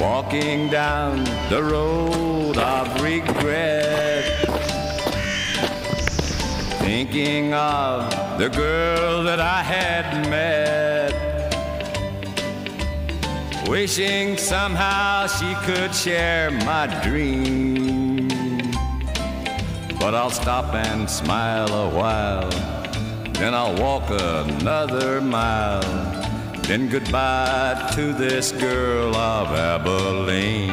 [0.00, 4.24] Walking down the road of regret.
[6.80, 11.12] Thinking of the girl that I had met.
[13.68, 18.28] Wishing somehow she could share my dream.
[20.00, 22.83] But I'll stop and smile a while.
[23.44, 25.82] Then I'll walk another mile.
[26.62, 30.70] Then goodbye to this girl of Abilene.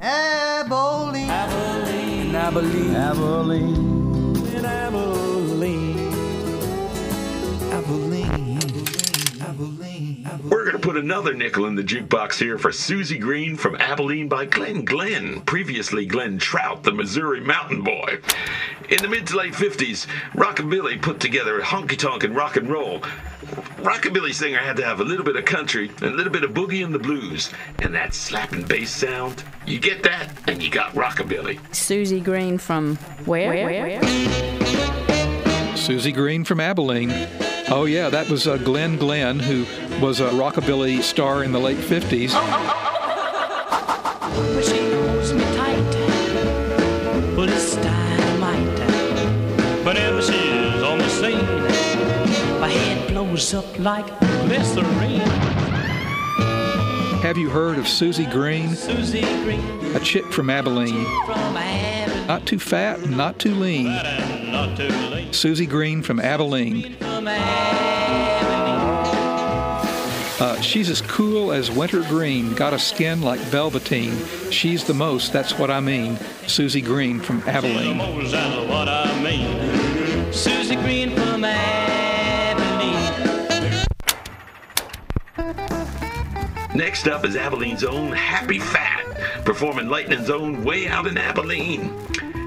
[0.00, 1.28] Abilene.
[1.28, 2.34] Abilene.
[2.34, 2.96] Abilene.
[2.96, 3.89] Abilene.
[10.38, 14.28] We're going to put another nickel in the jukebox here for Susie Green from Abilene
[14.28, 18.18] by Glenn Glenn, previously Glenn Trout, the Missouri Mountain Boy.
[18.88, 23.00] In the mid to late 50s, Rockabilly put together honky tonk and rock and roll.
[23.80, 26.52] Rockabilly singer had to have a little bit of country and a little bit of
[26.52, 29.42] boogie and the blues, and that slapping bass sound.
[29.66, 31.58] You get that, and you got Rockabilly.
[31.74, 34.00] Susie Green from where?
[35.76, 37.10] Susie Green from Abilene.
[37.72, 39.64] Oh, yeah, that was uh, Glenn Glenn, who
[40.00, 42.32] was a rockabilly star in the late 50s.
[44.32, 47.36] But she holds me tight.
[47.36, 48.78] But it's dynamite.
[49.84, 54.06] Whenever she's on the scene, my head blows up like
[54.46, 55.20] glycerine.
[57.20, 58.74] Have you heard of Susie Green?
[58.74, 59.60] Susie Green
[59.94, 61.04] A chick from Abilene.
[62.26, 63.84] Not too fat, not too lean.
[64.50, 66.96] Not too late Susie Green from Abilene.
[70.40, 74.16] Uh, she's as cool as winter green, got a skin like velveteen.
[74.50, 76.16] She's the most, that's what I mean.
[76.46, 77.98] Susie Green from Abilene.
[77.98, 80.32] Knows what I mean.
[80.32, 81.60] Susie Green from Abilene.
[86.74, 91.94] Next up is Abilene's own Happy Fat, performing Lightning's own Way Out in Abilene.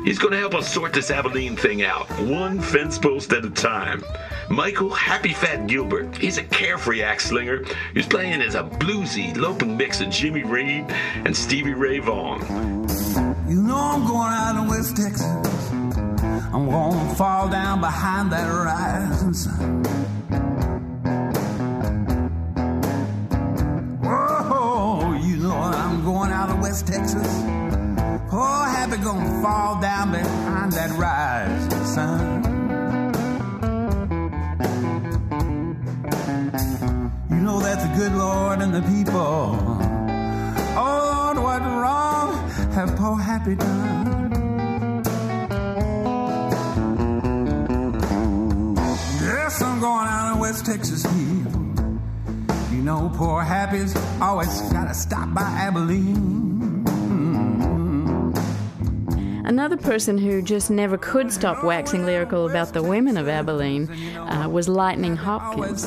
[0.03, 3.49] He's going to help us sort this Abilene thing out, one fence post at a
[3.49, 4.03] time.
[4.49, 9.77] Michael Happy Fat Gilbert, he's a carefree axe slinger who's playing as a bluesy, loping
[9.77, 10.85] mix of Jimmy Reed
[11.25, 12.41] and Stevie Ray Vaughan.
[13.47, 15.71] You know I'm going out in West Texas.
[15.71, 19.83] I'm gonna fall down behind that rising sun.
[24.05, 26.43] Oh, you know I'm going out
[26.73, 27.52] West Texas.
[28.35, 32.43] Oh, happy gonna fall down behind that rising sun.
[37.29, 39.55] You know that the good Lord and the people.
[40.75, 44.31] Oh Lord, what wrong have poor Happy done?
[49.21, 51.51] Yes, I'm going out in West Texas here.
[52.71, 56.32] You know, poor Happy's always gotta stop by Abilene.
[59.45, 64.47] Another person who just never could stop waxing lyrical about the women of Abilene uh,
[64.49, 65.85] was Lightning Hopkins.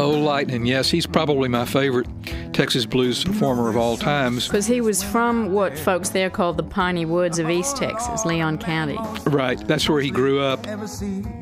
[0.00, 0.22] Gotta stop by Abilene.
[0.22, 2.06] Oh, Lightning, yes, he's probably my favorite
[2.54, 4.46] Texas blues performer of all times.
[4.48, 8.58] Because he was from what folks there call the piney woods of East Texas, Leon
[8.58, 8.98] County.
[9.26, 10.66] Right, that's where he grew up.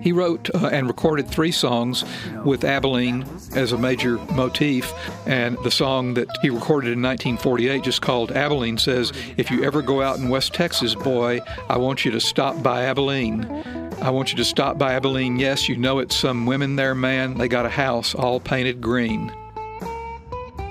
[0.01, 2.05] He wrote uh, and recorded three songs
[2.45, 4.93] with Abilene as a major motif,
[5.27, 9.83] and the song that he recorded in 1948, just called Abilene, says, If you ever
[9.83, 13.88] go out in West Texas, boy, I want you to stop by Abilene.
[14.01, 15.39] I want you to stop by Abilene.
[15.39, 17.35] Yes, you know it's some women there, man.
[17.35, 19.33] They got a house all painted green.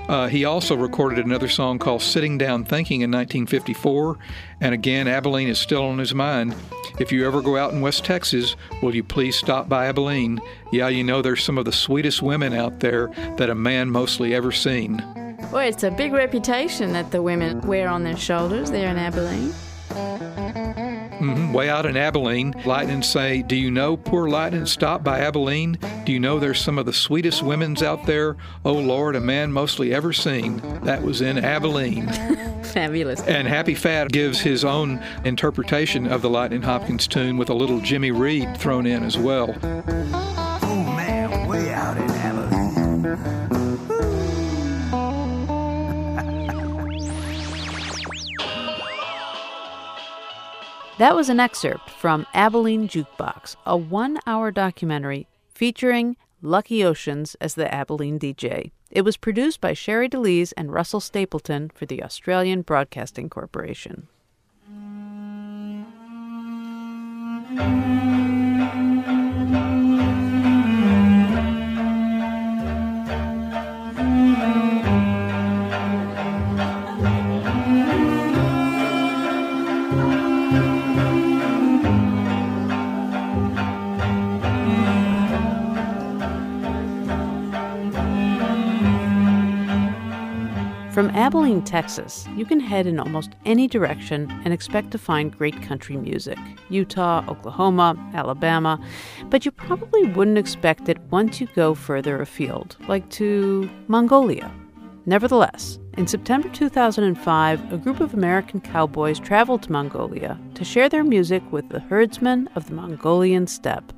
[0.08, 4.16] Uh, he also recorded another song called Sitting Down Thinking in 1954,
[4.62, 6.54] and again, Abilene is still on his mind.
[6.98, 10.40] If you ever go out in West Texas, will you please stop by Abilene?
[10.72, 14.34] Yeah, you know there's some of the sweetest women out there that a man mostly
[14.34, 14.96] ever seen.
[15.52, 19.52] Well, it's a big reputation that the women wear on their shoulders there in Abilene.
[21.18, 25.78] Hmm Way out in Abilene, Lightning say, Do you know, poor Lightning, stop by Abilene?
[26.04, 28.36] Do you know there's some of the sweetest women's out there?
[28.64, 30.58] Oh Lord, a man mostly ever seen.
[30.84, 32.08] That was in Abilene.
[32.62, 33.20] Fabulous.
[33.22, 37.80] And Happy Fat gives his own interpretation of the Lightning Hopkins tune with a little
[37.80, 39.56] Jimmy Reed thrown in as well.
[39.62, 42.07] Oh man, way out in
[50.98, 57.54] That was an excerpt from Abilene Jukebox, a one hour documentary featuring Lucky Oceans as
[57.54, 58.72] the Abilene DJ.
[58.90, 64.08] It was produced by Sherre DeLys and Russell Stapleton for the Australian Broadcasting Corporation.
[90.98, 95.62] From Abilene, Texas, you can head in almost any direction and expect to find great
[95.62, 96.36] country music
[96.70, 98.84] Utah, Oklahoma, Alabama,
[99.30, 104.52] but you probably wouldn't expect it once you go further afield, like to Mongolia.
[105.06, 111.04] Nevertheless, in September 2005, a group of American cowboys traveled to Mongolia to share their
[111.04, 113.92] music with the herdsmen of the Mongolian steppe.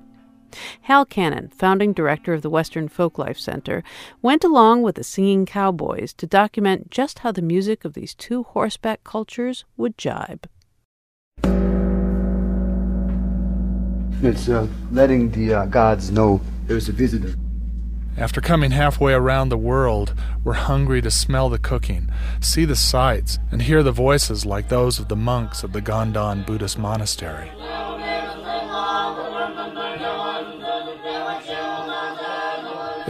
[0.83, 3.83] Hal Cannon, founding director of the Western Folklife Center,
[4.23, 8.43] went along with the singing cowboys to document just how the music of these two
[8.43, 10.49] horseback cultures would jibe.
[14.23, 17.35] It's uh, letting the uh, gods know there's a visitor.
[18.19, 23.39] After coming halfway around the world, we're hungry to smell the cooking, see the sights,
[23.51, 27.51] and hear the voices like those of the monks of the Gandan Buddhist monastery.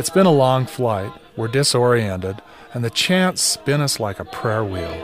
[0.01, 2.41] It's been a long flight, we're disoriented,
[2.73, 4.95] and the chants spin us like a prayer wheel.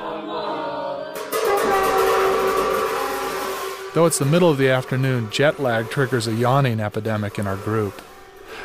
[3.92, 7.58] Though it's the middle of the afternoon, jet lag triggers a yawning epidemic in our
[7.58, 8.00] group.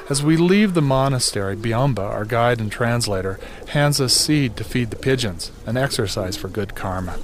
[0.09, 4.89] As we leave the monastery, Biomba, our guide and translator, hands us seed to feed
[4.89, 7.19] the pigeons, an exercise for good karma.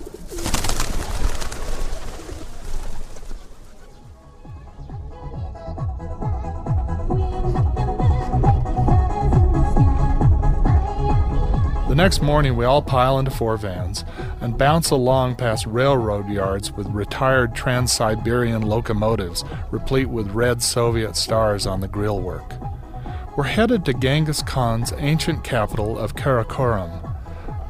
[11.97, 14.05] Next morning, we all pile into four vans
[14.39, 21.15] and bounce along past railroad yards with retired Trans Siberian locomotives replete with red Soviet
[21.15, 22.63] stars on the grillwork.
[23.35, 27.03] We're headed to Genghis Khan's ancient capital of Karakorum.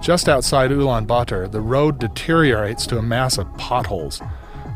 [0.02, 4.22] Just outside Ulaanbaatar, the road deteriorates to a mass of potholes.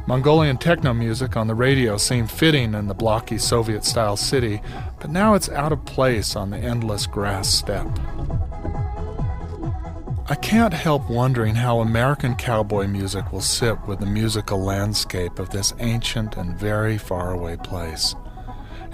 [0.07, 4.61] Mongolian techno music on the radio seemed fitting in the blocky Soviet style city,
[5.01, 7.99] but now it's out of place on the endless grass steppe.
[10.27, 15.49] I can't help wondering how American cowboy music will sit with the musical landscape of
[15.49, 18.15] this ancient and very faraway place.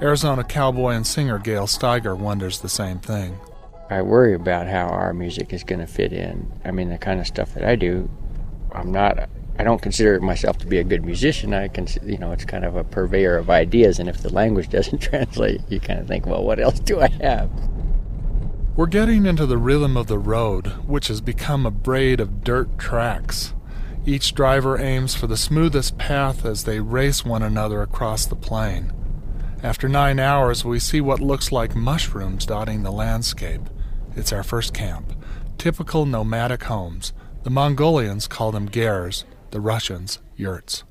[0.01, 3.37] Arizona cowboy and singer Gail Steiger wonders the same thing.
[3.89, 6.51] I worry about how our music is going to fit in.
[6.63, 8.09] I mean, the kind of stuff that I do,
[8.71, 9.29] I'm not.
[9.59, 11.53] I don't consider myself to be a good musician.
[11.53, 14.69] I can, you know, it's kind of a purveyor of ideas, and if the language
[14.77, 17.49] doesn't translate, you kind of think, well, what else do I have?
[18.77, 22.77] We're getting into the rhythm of the road, which has become a braid of dirt
[22.77, 23.55] tracks.
[24.05, 28.93] Each driver aims for the smoothest path as they race one another across the plain.
[29.63, 33.63] After nine hours, we see what looks like mushrooms dotting the landscape.
[34.15, 35.11] It's our first camp.
[35.57, 37.13] Typical nomadic homes.
[37.41, 40.83] The Mongolians call them gers, the Russians, yurts.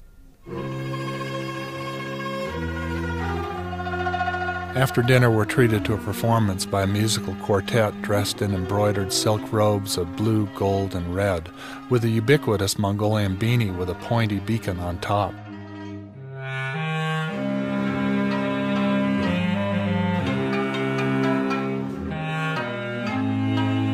[4.76, 9.40] After dinner, we're treated to a performance by a musical quartet dressed in embroidered silk
[9.50, 11.48] robes of blue, gold, and red,
[11.88, 15.32] with a ubiquitous Mongolian beanie with a pointy beacon on top.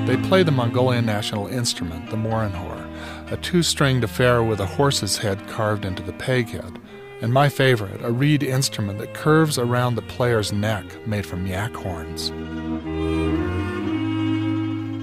[0.08, 5.18] They play the Mongolian national instrument, the morinhor, a two stringed affair with a horse's
[5.18, 6.81] head carved into the peg head
[7.22, 11.72] and my favorite, a reed instrument that curves around the player's neck made from yak
[11.72, 12.32] horns.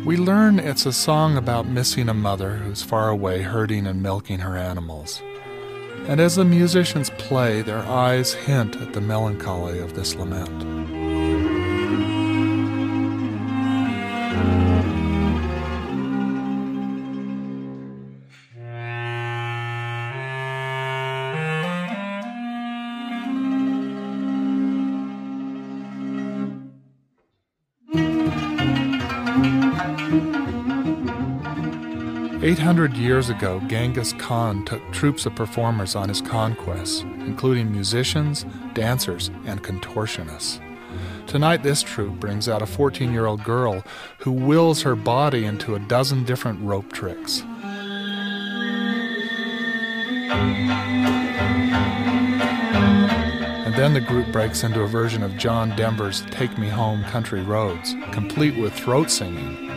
[0.06, 4.40] We learn it's a song about missing a mother who's far away herding and milking
[4.40, 5.22] her animals.
[6.08, 10.79] And as the musicians play, their eyes hint at the melancholy of this lament.
[32.70, 38.46] Eight hundred years ago, Genghis Khan took troops of performers on his conquests, including musicians,
[38.76, 40.60] dancers, and contortionists.
[41.26, 43.84] Tonight, this troupe brings out a 14 year old girl
[44.20, 47.42] who wills her body into a dozen different rope tricks.
[53.66, 57.42] And then the group breaks into a version of John Denver's Take Me Home Country
[57.42, 59.69] Roads, complete with throat singing.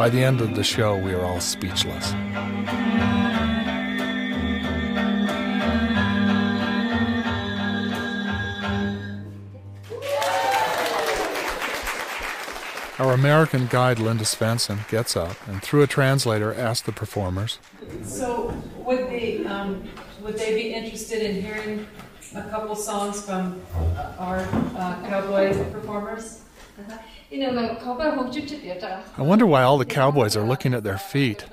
[0.00, 2.14] By the end of the show, we are all speechless.
[12.98, 17.58] Our American guide, Linda Svensson, gets up and, through a translator, asks the performers
[18.02, 19.86] So, would, the, um,
[20.22, 21.86] would they be interested in hearing
[22.34, 26.40] a couple songs from uh, our uh, cowboy performers?
[29.16, 31.44] I wonder why all the cowboys are looking at their feet.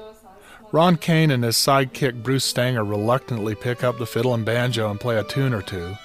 [0.72, 5.00] Ron Kane and his sidekick Bruce Stanger reluctantly pick up the fiddle and banjo and
[5.00, 5.96] play a tune or two.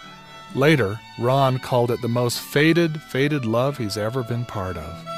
[0.54, 5.12] Later, Ron called it the most faded, faded love he's ever been part of.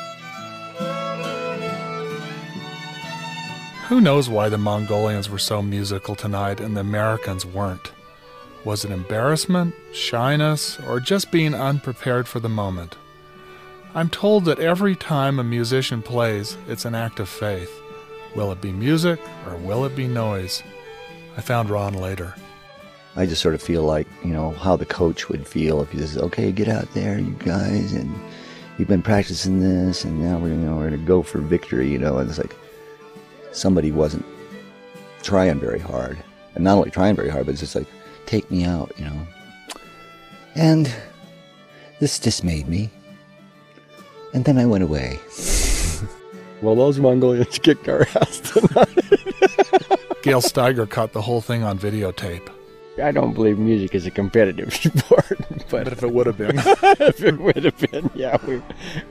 [3.88, 7.92] Who knows why the Mongolians were so musical tonight and the Americans weren't?
[8.64, 12.96] Was it embarrassment, shyness, or just being unprepared for the moment?
[13.97, 17.70] I'm told that every time a musician plays, it's an act of faith.
[18.34, 20.64] Will it be music or will it be noise?
[21.36, 22.34] I found Ron later.
[23.14, 25.99] I just sort of feel like, you know, how the coach would feel if he
[25.99, 28.12] says, okay, get out there, you guys, and
[28.76, 31.88] you've been practicing this, and now we're, you know, we're going to go for victory,
[31.88, 32.57] you know, and it's like
[33.53, 34.26] somebody wasn't
[35.22, 36.18] trying very hard.
[36.57, 37.86] And not only trying very hard, but it's just like,
[38.26, 39.26] take me out, you know.
[40.57, 40.92] And
[42.01, 42.90] this dismayed me.
[44.35, 45.20] And then I went away.
[46.61, 48.89] well, those Mongolians kicked our ass tonight.
[50.22, 52.51] Gail Steiger caught the whole thing on videotape.
[53.03, 56.59] I don't believe music is a competitive sport, but, but if it would have been,
[56.59, 58.62] if it would have been, yeah, we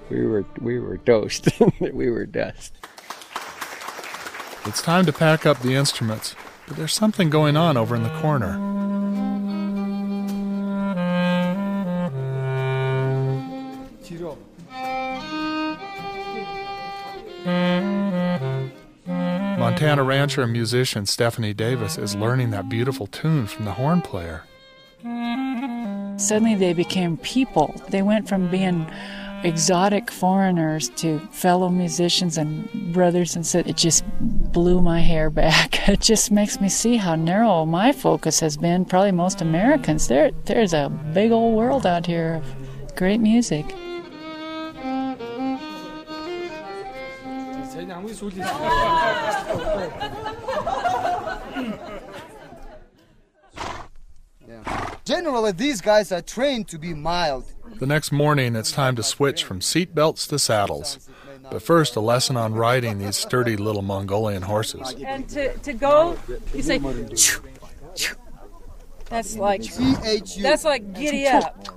[0.09, 1.49] we were we were toast,
[1.79, 2.73] we were dust.
[4.65, 6.35] It's time to pack up the instruments,
[6.67, 8.57] but there's something going on over in the corner.
[19.73, 20.09] Montana mm-hmm.
[20.09, 24.43] rancher and musician Stephanie Davis is learning that beautiful tune from the horn player.
[26.17, 27.73] Suddenly they became people.
[27.89, 28.85] They went from being
[29.43, 35.79] exotic foreigners to fellow musicians and brothers and said it just blew my hair back.
[35.89, 40.07] It just makes me see how narrow my focus has been, probably most Americans.
[40.07, 43.65] There there's a big old world out here of great music.
[55.05, 57.45] Generally, these guys are trained to be mild.
[57.79, 61.09] The next morning, it's time to switch from seat belts to saddles.
[61.51, 64.95] But first, a lesson on riding these sturdy little Mongolian horses.
[65.05, 66.17] And to, to go,
[66.53, 67.41] you say, "Choo,
[67.95, 68.15] choo."
[69.09, 69.63] that's like,
[70.41, 71.67] that's like giddy up.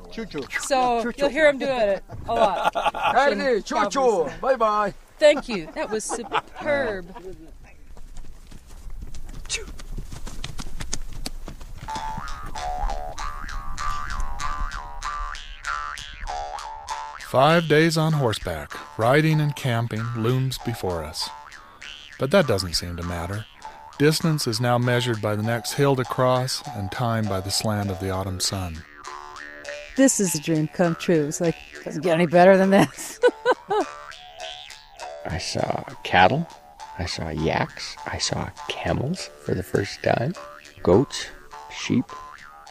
[0.60, 2.72] So you'll hear him doing it a lot.
[2.94, 4.94] Howdy, choo choo, bye bye.
[5.18, 5.68] Thank you.
[5.74, 7.06] That was superb.
[17.20, 21.28] Five days on horseback, riding and camping looms before us.
[22.18, 23.44] But that doesn't seem to matter.
[23.98, 27.90] Distance is now measured by the next hill to cross, and time by the slant
[27.90, 28.84] of the autumn sun.
[29.96, 31.26] This is a dream come true.
[31.26, 33.18] It's like, doesn't get any better than this.
[35.28, 36.46] I saw cattle.
[36.98, 37.96] I saw yaks.
[38.06, 40.34] I saw camels for the first time.
[40.82, 41.26] Goats,
[41.70, 42.04] sheep.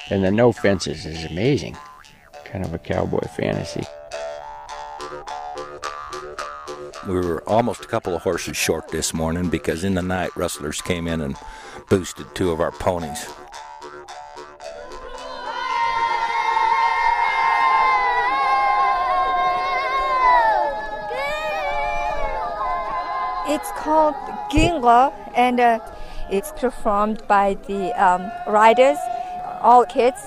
[0.10, 1.78] And the no fences is amazing.
[2.46, 3.84] Kind of a cowboy fantasy.
[7.08, 10.82] We were almost a couple of horses short this morning because in the night rustlers
[10.82, 11.36] came in and
[11.90, 13.28] boosted two of our ponies.
[23.56, 24.16] It's called
[24.52, 25.80] Ginga, and uh,
[26.30, 28.98] it's performed by the um, riders,
[29.62, 30.20] all kids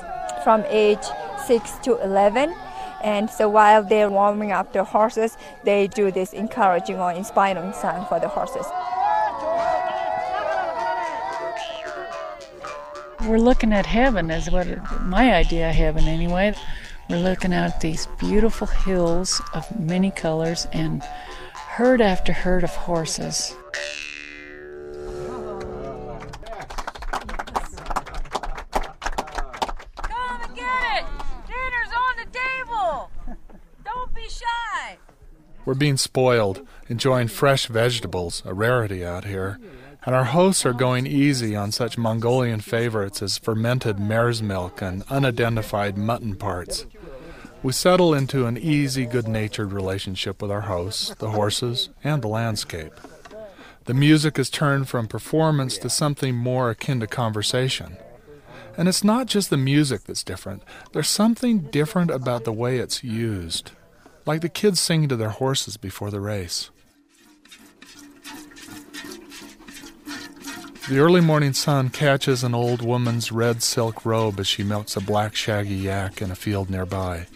[0.42, 1.04] from age
[1.46, 2.56] 6 to 11.
[3.04, 8.06] And so while they're warming up the horses, they do this encouraging or inspiring song
[8.08, 8.64] for the horses.
[13.28, 14.66] We're looking at heaven, is what
[15.02, 16.54] my idea of heaven anyway.
[17.10, 21.02] We're looking at these beautiful hills of many colors and
[21.78, 23.54] herd after herd of horses.
[30.02, 31.04] Come and get it!
[31.46, 33.12] Dinner's on the table!
[33.84, 34.98] Don't be shy!
[35.64, 39.60] We're being spoiled, enjoying fresh vegetables, a rarity out here.
[40.04, 45.04] And our hosts are going easy on such Mongolian favorites as fermented mare's milk and
[45.08, 46.86] unidentified mutton parts.
[47.60, 52.28] We settle into an easy, good natured relationship with our hosts, the horses, and the
[52.28, 52.92] landscape.
[53.86, 57.96] The music is turned from performance to something more akin to conversation.
[58.76, 63.02] And it's not just the music that's different, there's something different about the way it's
[63.02, 63.72] used.
[64.24, 66.70] Like the kids singing to their horses before the race.
[70.88, 75.00] The early morning sun catches an old woman's red silk robe as she milks a
[75.00, 77.26] black shaggy yak in a field nearby.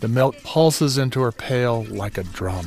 [0.00, 2.66] The milk pulses into her pail like a drum.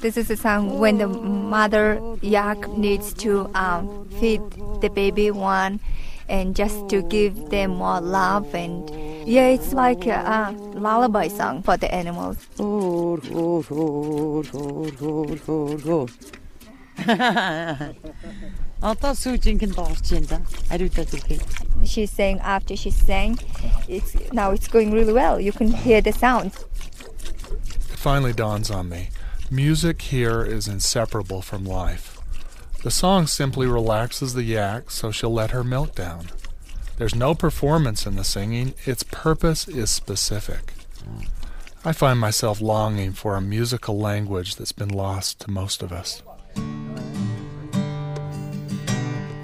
[0.00, 4.40] This is a song when the mother yak needs to um, feed
[4.80, 5.80] the baby one
[6.28, 8.88] and just to give them more love and
[9.28, 12.38] yeah, it's like a, a lullaby song for the animals.
[21.84, 23.38] she saying after she sang.
[23.88, 25.40] It's now it's going really well.
[25.40, 26.52] You can hear the sound.
[27.88, 29.10] Finally dawns on me.
[29.50, 32.17] Music here is inseparable from life.
[32.82, 36.28] The song simply relaxes the yak so she'll let her milk down.
[36.96, 40.74] There's no performance in the singing, its purpose is specific.
[41.84, 46.22] I find myself longing for a musical language that's been lost to most of us.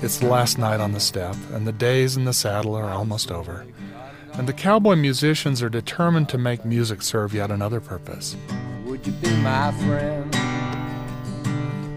[0.00, 3.32] It's the last night on the steppe, and the days in the saddle are almost
[3.32, 3.66] over.
[4.34, 8.36] And the cowboy musicians are determined to make music serve yet another purpose.
[8.84, 10.34] Would you be my friend?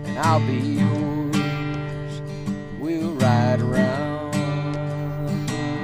[0.08, 1.07] And I'll be yours.
[3.28, 4.36] We'll ride around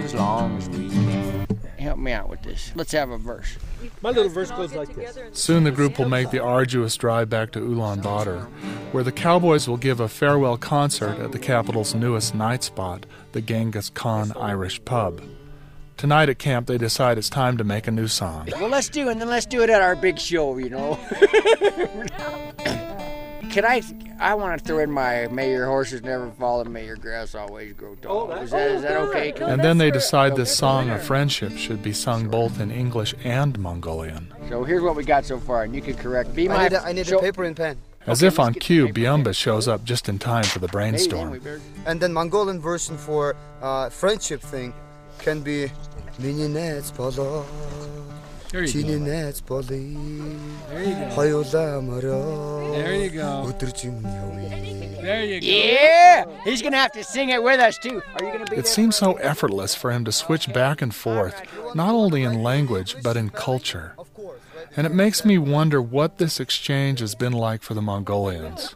[0.06, 1.46] as long as we can.
[1.78, 2.72] Help me out with this.
[2.74, 3.58] Let's have a verse.
[4.02, 5.18] My little verse goes like this.
[5.34, 8.46] Soon the group will make the arduous drive back to Ulaanbaatar,
[8.94, 13.42] where the Cowboys will give a farewell concert at the capital's newest night spot, the
[13.42, 15.22] Genghis Khan Irish Pub.
[15.98, 18.48] Tonight at camp, they decide it's time to make a new song.
[18.54, 20.98] Well, let's do it, and then let's do it at our big show, you know.
[23.54, 23.84] Can I?
[24.20, 27.36] I want to throw in my "May your horses never fall and may your grass
[27.36, 29.32] always grow tall." is that is that okay?
[29.32, 33.14] Can And then they decide this song of friendship should be sung both in English
[33.24, 34.34] and Mongolian.
[34.50, 36.34] So here's what we got so far, and you can correct.
[36.34, 37.78] Be I need, a, I need show- a paper and pen.
[38.08, 41.40] As if on cue, Biumba shows up just in time for the brainstorm.
[41.86, 44.74] And then Mongolian version for uh, friendship thing
[45.20, 45.72] can be
[46.20, 47.46] Mininets polo.
[48.54, 48.88] There you go.
[48.88, 49.96] Chininets poli.
[50.70, 51.10] There you go.
[52.72, 53.52] There you go.
[53.52, 55.48] Utrchim There you go.
[55.48, 58.04] Yeah, he's gonna have to sing it with us too.
[58.14, 61.42] Are you gonna be It seems so effortless for him to switch back and forth,
[61.74, 63.96] not only in language, but in culture.
[64.78, 68.76] And it makes me wonder what this exchange has been like for the Mongolians.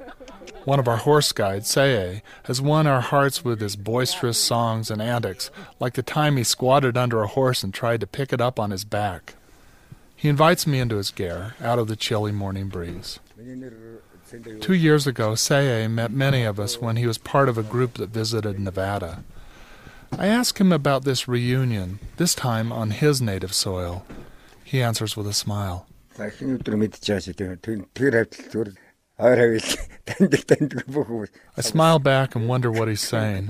[0.65, 5.03] One of our horse guides, Saye, has won our hearts with his boisterous songs and
[5.03, 8.59] antics, like the time he squatted under a horse and tried to pick it up
[8.59, 9.35] on his back.
[10.17, 13.19] He invites me into his ger, out of the chilly morning breeze.
[14.59, 17.93] Two years ago, Saye met many of us when he was part of a group
[17.93, 19.23] that visited Nevada.
[20.17, 24.05] I ask him about this reunion, this time on his native soil.
[24.63, 25.85] He answers with a smile.
[31.57, 33.47] I smile back and wonder what he's saying.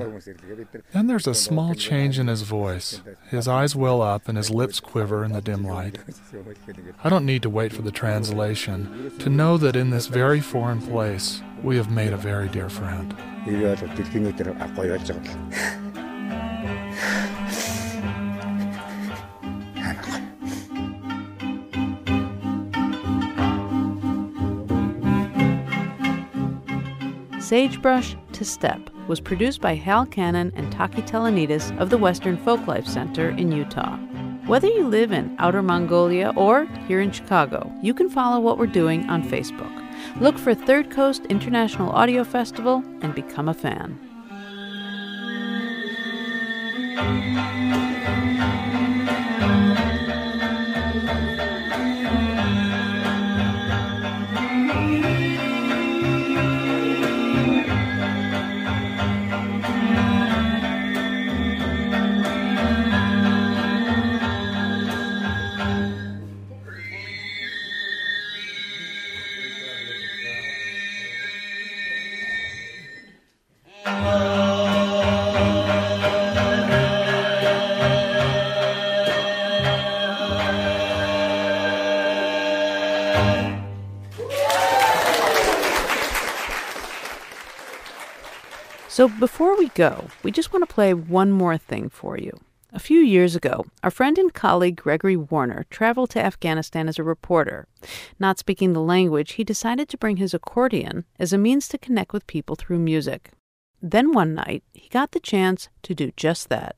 [0.93, 3.01] Then there's a small change in his voice.
[3.29, 5.97] His eyes well up and his lips quiver in the dim light.
[7.03, 10.81] I don't need to wait for the translation to know that in this very foreign
[10.81, 13.13] place we have made a very dear friend.
[27.47, 32.85] Sagebrush to Steppe was produced by Hal Cannon and Taki Telonidis of the Western Folklife
[32.85, 33.95] Center in Utah.
[34.47, 38.67] Whether you live in Outer Mongolia or here in Chicago, you can follow what we're
[38.67, 39.71] doing on Facebook.
[40.19, 43.97] Look for Third Coast International Audio Festival and become a fan.
[89.19, 92.39] Before we go, we just want to play one more thing for you.
[92.73, 97.03] A few years ago, our friend and colleague Gregory Warner traveled to Afghanistan as a
[97.03, 97.67] reporter.
[98.19, 102.11] Not speaking the language, he decided to bring his accordion as a means to connect
[102.11, 103.31] with people through music.
[103.81, 106.75] Then one night, he got the chance to do just that.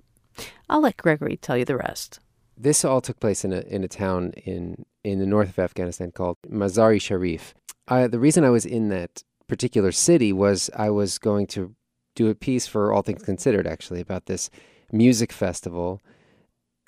[0.69, 2.19] I'll let Gregory tell you the rest.
[2.55, 6.11] This all took place in a in a town in in the north of Afghanistan
[6.11, 7.55] called Mazar-i-Sharif.
[7.87, 11.75] I, the reason I was in that particular city was I was going to
[12.15, 14.49] do a piece for All Things Considered, actually, about this
[14.91, 16.01] music festival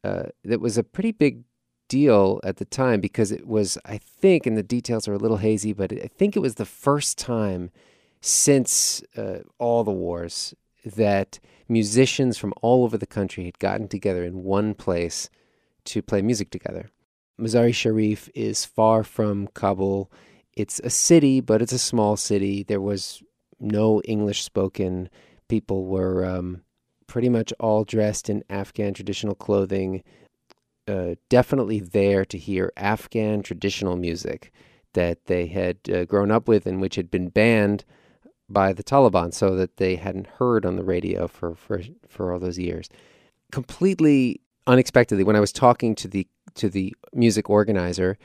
[0.03, 1.43] uh, that was a pretty big
[1.88, 5.38] deal at the time because it was, I think, and the details are a little
[5.38, 7.69] hazy, but I think it was the first time
[8.22, 10.53] since uh, all the wars
[10.86, 15.30] that musicians from all over the country had gotten together in one place
[15.86, 16.89] to play music together.
[17.39, 20.11] Mazar-i-Sharif is far from Kabul.
[20.55, 22.63] It's a city, but it's a small city.
[22.63, 23.24] There was
[23.62, 25.09] no English spoken.
[25.47, 26.62] People were um,
[27.07, 30.03] pretty much all dressed in Afghan traditional clothing,
[30.88, 34.51] uh, definitely there to hear Afghan traditional music
[34.93, 37.86] that they had uh, grown up with and which had been banned
[38.49, 42.39] by the Taliban so that they hadn't heard on the radio for, for, for all
[42.39, 42.89] those years.
[43.51, 48.18] Completely unexpectedly, when I was talking to the to the music organizer,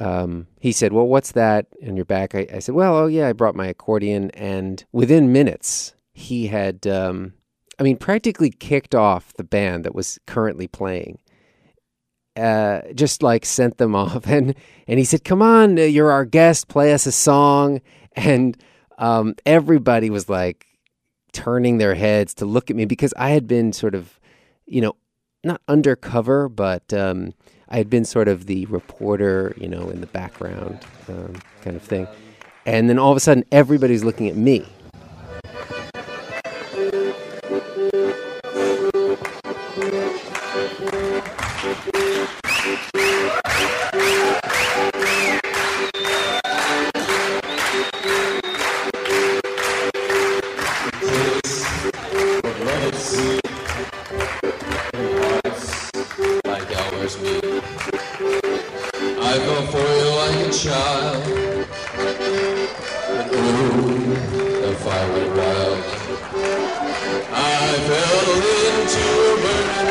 [0.00, 3.28] um, he said, "Well, what's that in your back?" I, I, said, "Well, oh yeah,
[3.28, 7.34] I brought my accordion." And within minutes, he had, um,
[7.78, 11.18] I mean, practically kicked off the band that was currently playing.
[12.36, 14.54] Uh, just like sent them off, and
[14.88, 16.68] and he said, "Come on, uh, you're our guest.
[16.68, 17.80] Play us a song."
[18.14, 18.56] And
[18.98, 20.66] um, everybody was like
[21.32, 24.18] turning their heads to look at me because I had been sort of,
[24.66, 24.96] you know,
[25.44, 27.32] not undercover, but um,
[27.70, 31.82] I had been sort of the reporter, you know, in the background um, kind of
[31.82, 32.08] thing.
[32.66, 34.66] And then all of a sudden, everybody's looking at me.
[59.32, 61.22] I fell for you like a child.
[63.10, 64.10] And ooh,
[64.60, 65.78] the fire went wild.
[67.32, 68.26] I fell
[68.66, 69.89] into a burning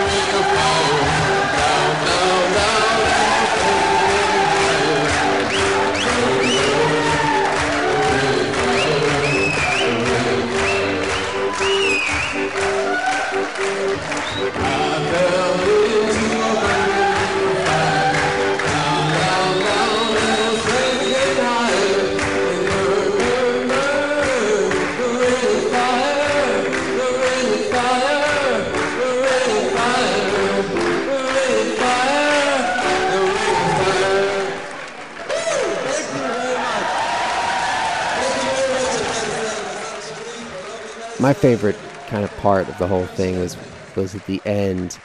[41.39, 41.77] favorite
[42.07, 43.55] kind of part of the whole thing was
[43.95, 44.99] was at the end.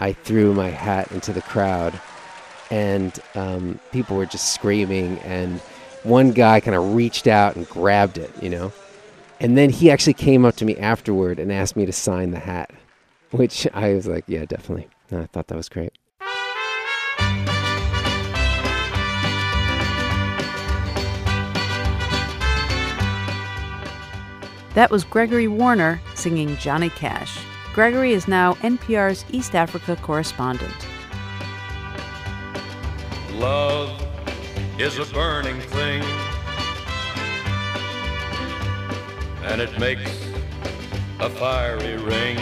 [0.00, 2.00] I threw my hat into the crowd,
[2.70, 5.18] and um, people were just screaming.
[5.20, 5.60] And
[6.04, 8.72] one guy kind of reached out and grabbed it, you know.
[9.40, 12.38] And then he actually came up to me afterward and asked me to sign the
[12.38, 12.70] hat,
[13.30, 14.88] which I was like, yeah, definitely.
[15.12, 15.92] I thought that was great.
[24.74, 27.38] That was Gregory Warner singing Johnny Cash.
[27.72, 30.74] Gregory is now NPR's East Africa correspondent.
[33.32, 33.90] Love
[34.78, 36.02] is a burning thing,
[39.44, 40.10] and it makes
[41.20, 42.36] a fiery ring.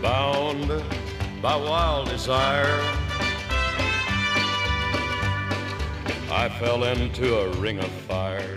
[0.00, 0.68] Bound
[1.40, 2.80] by wild desire,
[6.32, 8.56] I fell into a ring of fire.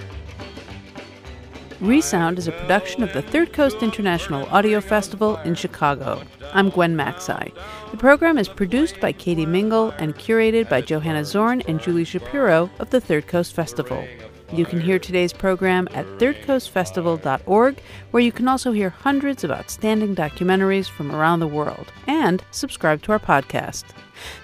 [1.81, 6.23] Resound is a production of the Third Coast International Audio Festival in Chicago.
[6.53, 7.51] I'm Gwen Macsai.
[7.91, 12.71] The program is produced by Katie Mingle and curated by Johanna Zorn and Julie Shapiro
[12.79, 14.07] of the Third Coast Festival.
[14.53, 20.15] You can hear today's program at thirdcoastfestival.org, where you can also hear hundreds of outstanding
[20.15, 23.83] documentaries from around the world and subscribe to our podcast.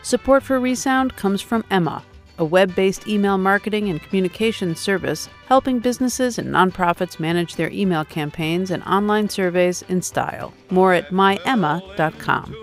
[0.04, 2.04] Support for Resound comes from Emma,
[2.38, 8.06] a web based email marketing and communications service helping businesses and nonprofits manage their email
[8.06, 10.54] campaigns and online surveys in style.
[10.70, 12.56] More at myemma.com.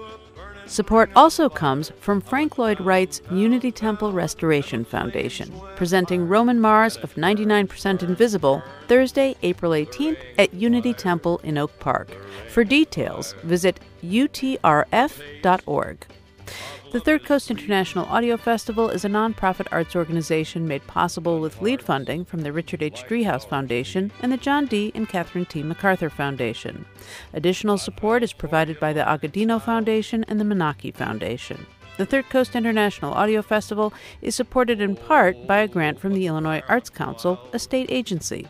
[0.68, 7.14] Support also comes from Frank Lloyd Wright's Unity Temple Restoration Foundation, presenting Roman Mars of
[7.14, 12.14] 99% Invisible Thursday, April 18th at Unity Temple in Oak Park.
[12.50, 14.86] For details, visit utrf.org.
[16.90, 21.82] The Third Coast International Audio Festival is a nonprofit arts organization made possible with lead
[21.82, 23.04] funding from the Richard H.
[23.06, 24.90] Driehaus Foundation and the John D.
[24.94, 25.62] and Catherine T.
[25.62, 26.86] MacArthur Foundation.
[27.34, 31.66] Additional support is provided by the Agudino Foundation and the Menaki Foundation.
[31.98, 36.26] The Third Coast International Audio Festival is supported in part by a grant from the
[36.26, 38.48] Illinois Arts Council, a state agency.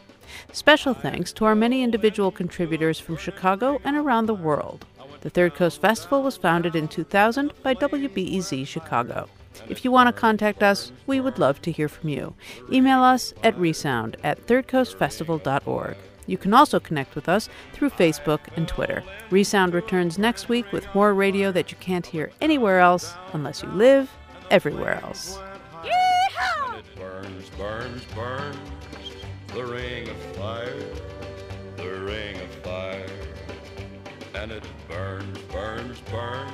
[0.53, 4.87] Special thanks to our many individual contributors from Chicago and around the world.
[5.21, 9.29] The Third Coast Festival was founded in 2000 by WBEZ Chicago.
[9.69, 12.35] If you want to contact us, we would love to hear from you.
[12.71, 15.97] Email us at resound at thirdcoastfestival.org.
[16.27, 19.03] You can also connect with us through Facebook and Twitter.
[19.31, 23.69] Resound returns next week with more radio that you can't hear anywhere else unless you
[23.71, 24.11] live
[24.51, 25.39] everywhere else.
[25.83, 28.57] It burns, burns, burns,
[29.49, 30.89] the ring of fire
[34.43, 36.53] and it burns, burns, burns.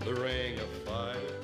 [0.00, 1.41] The ring of fire.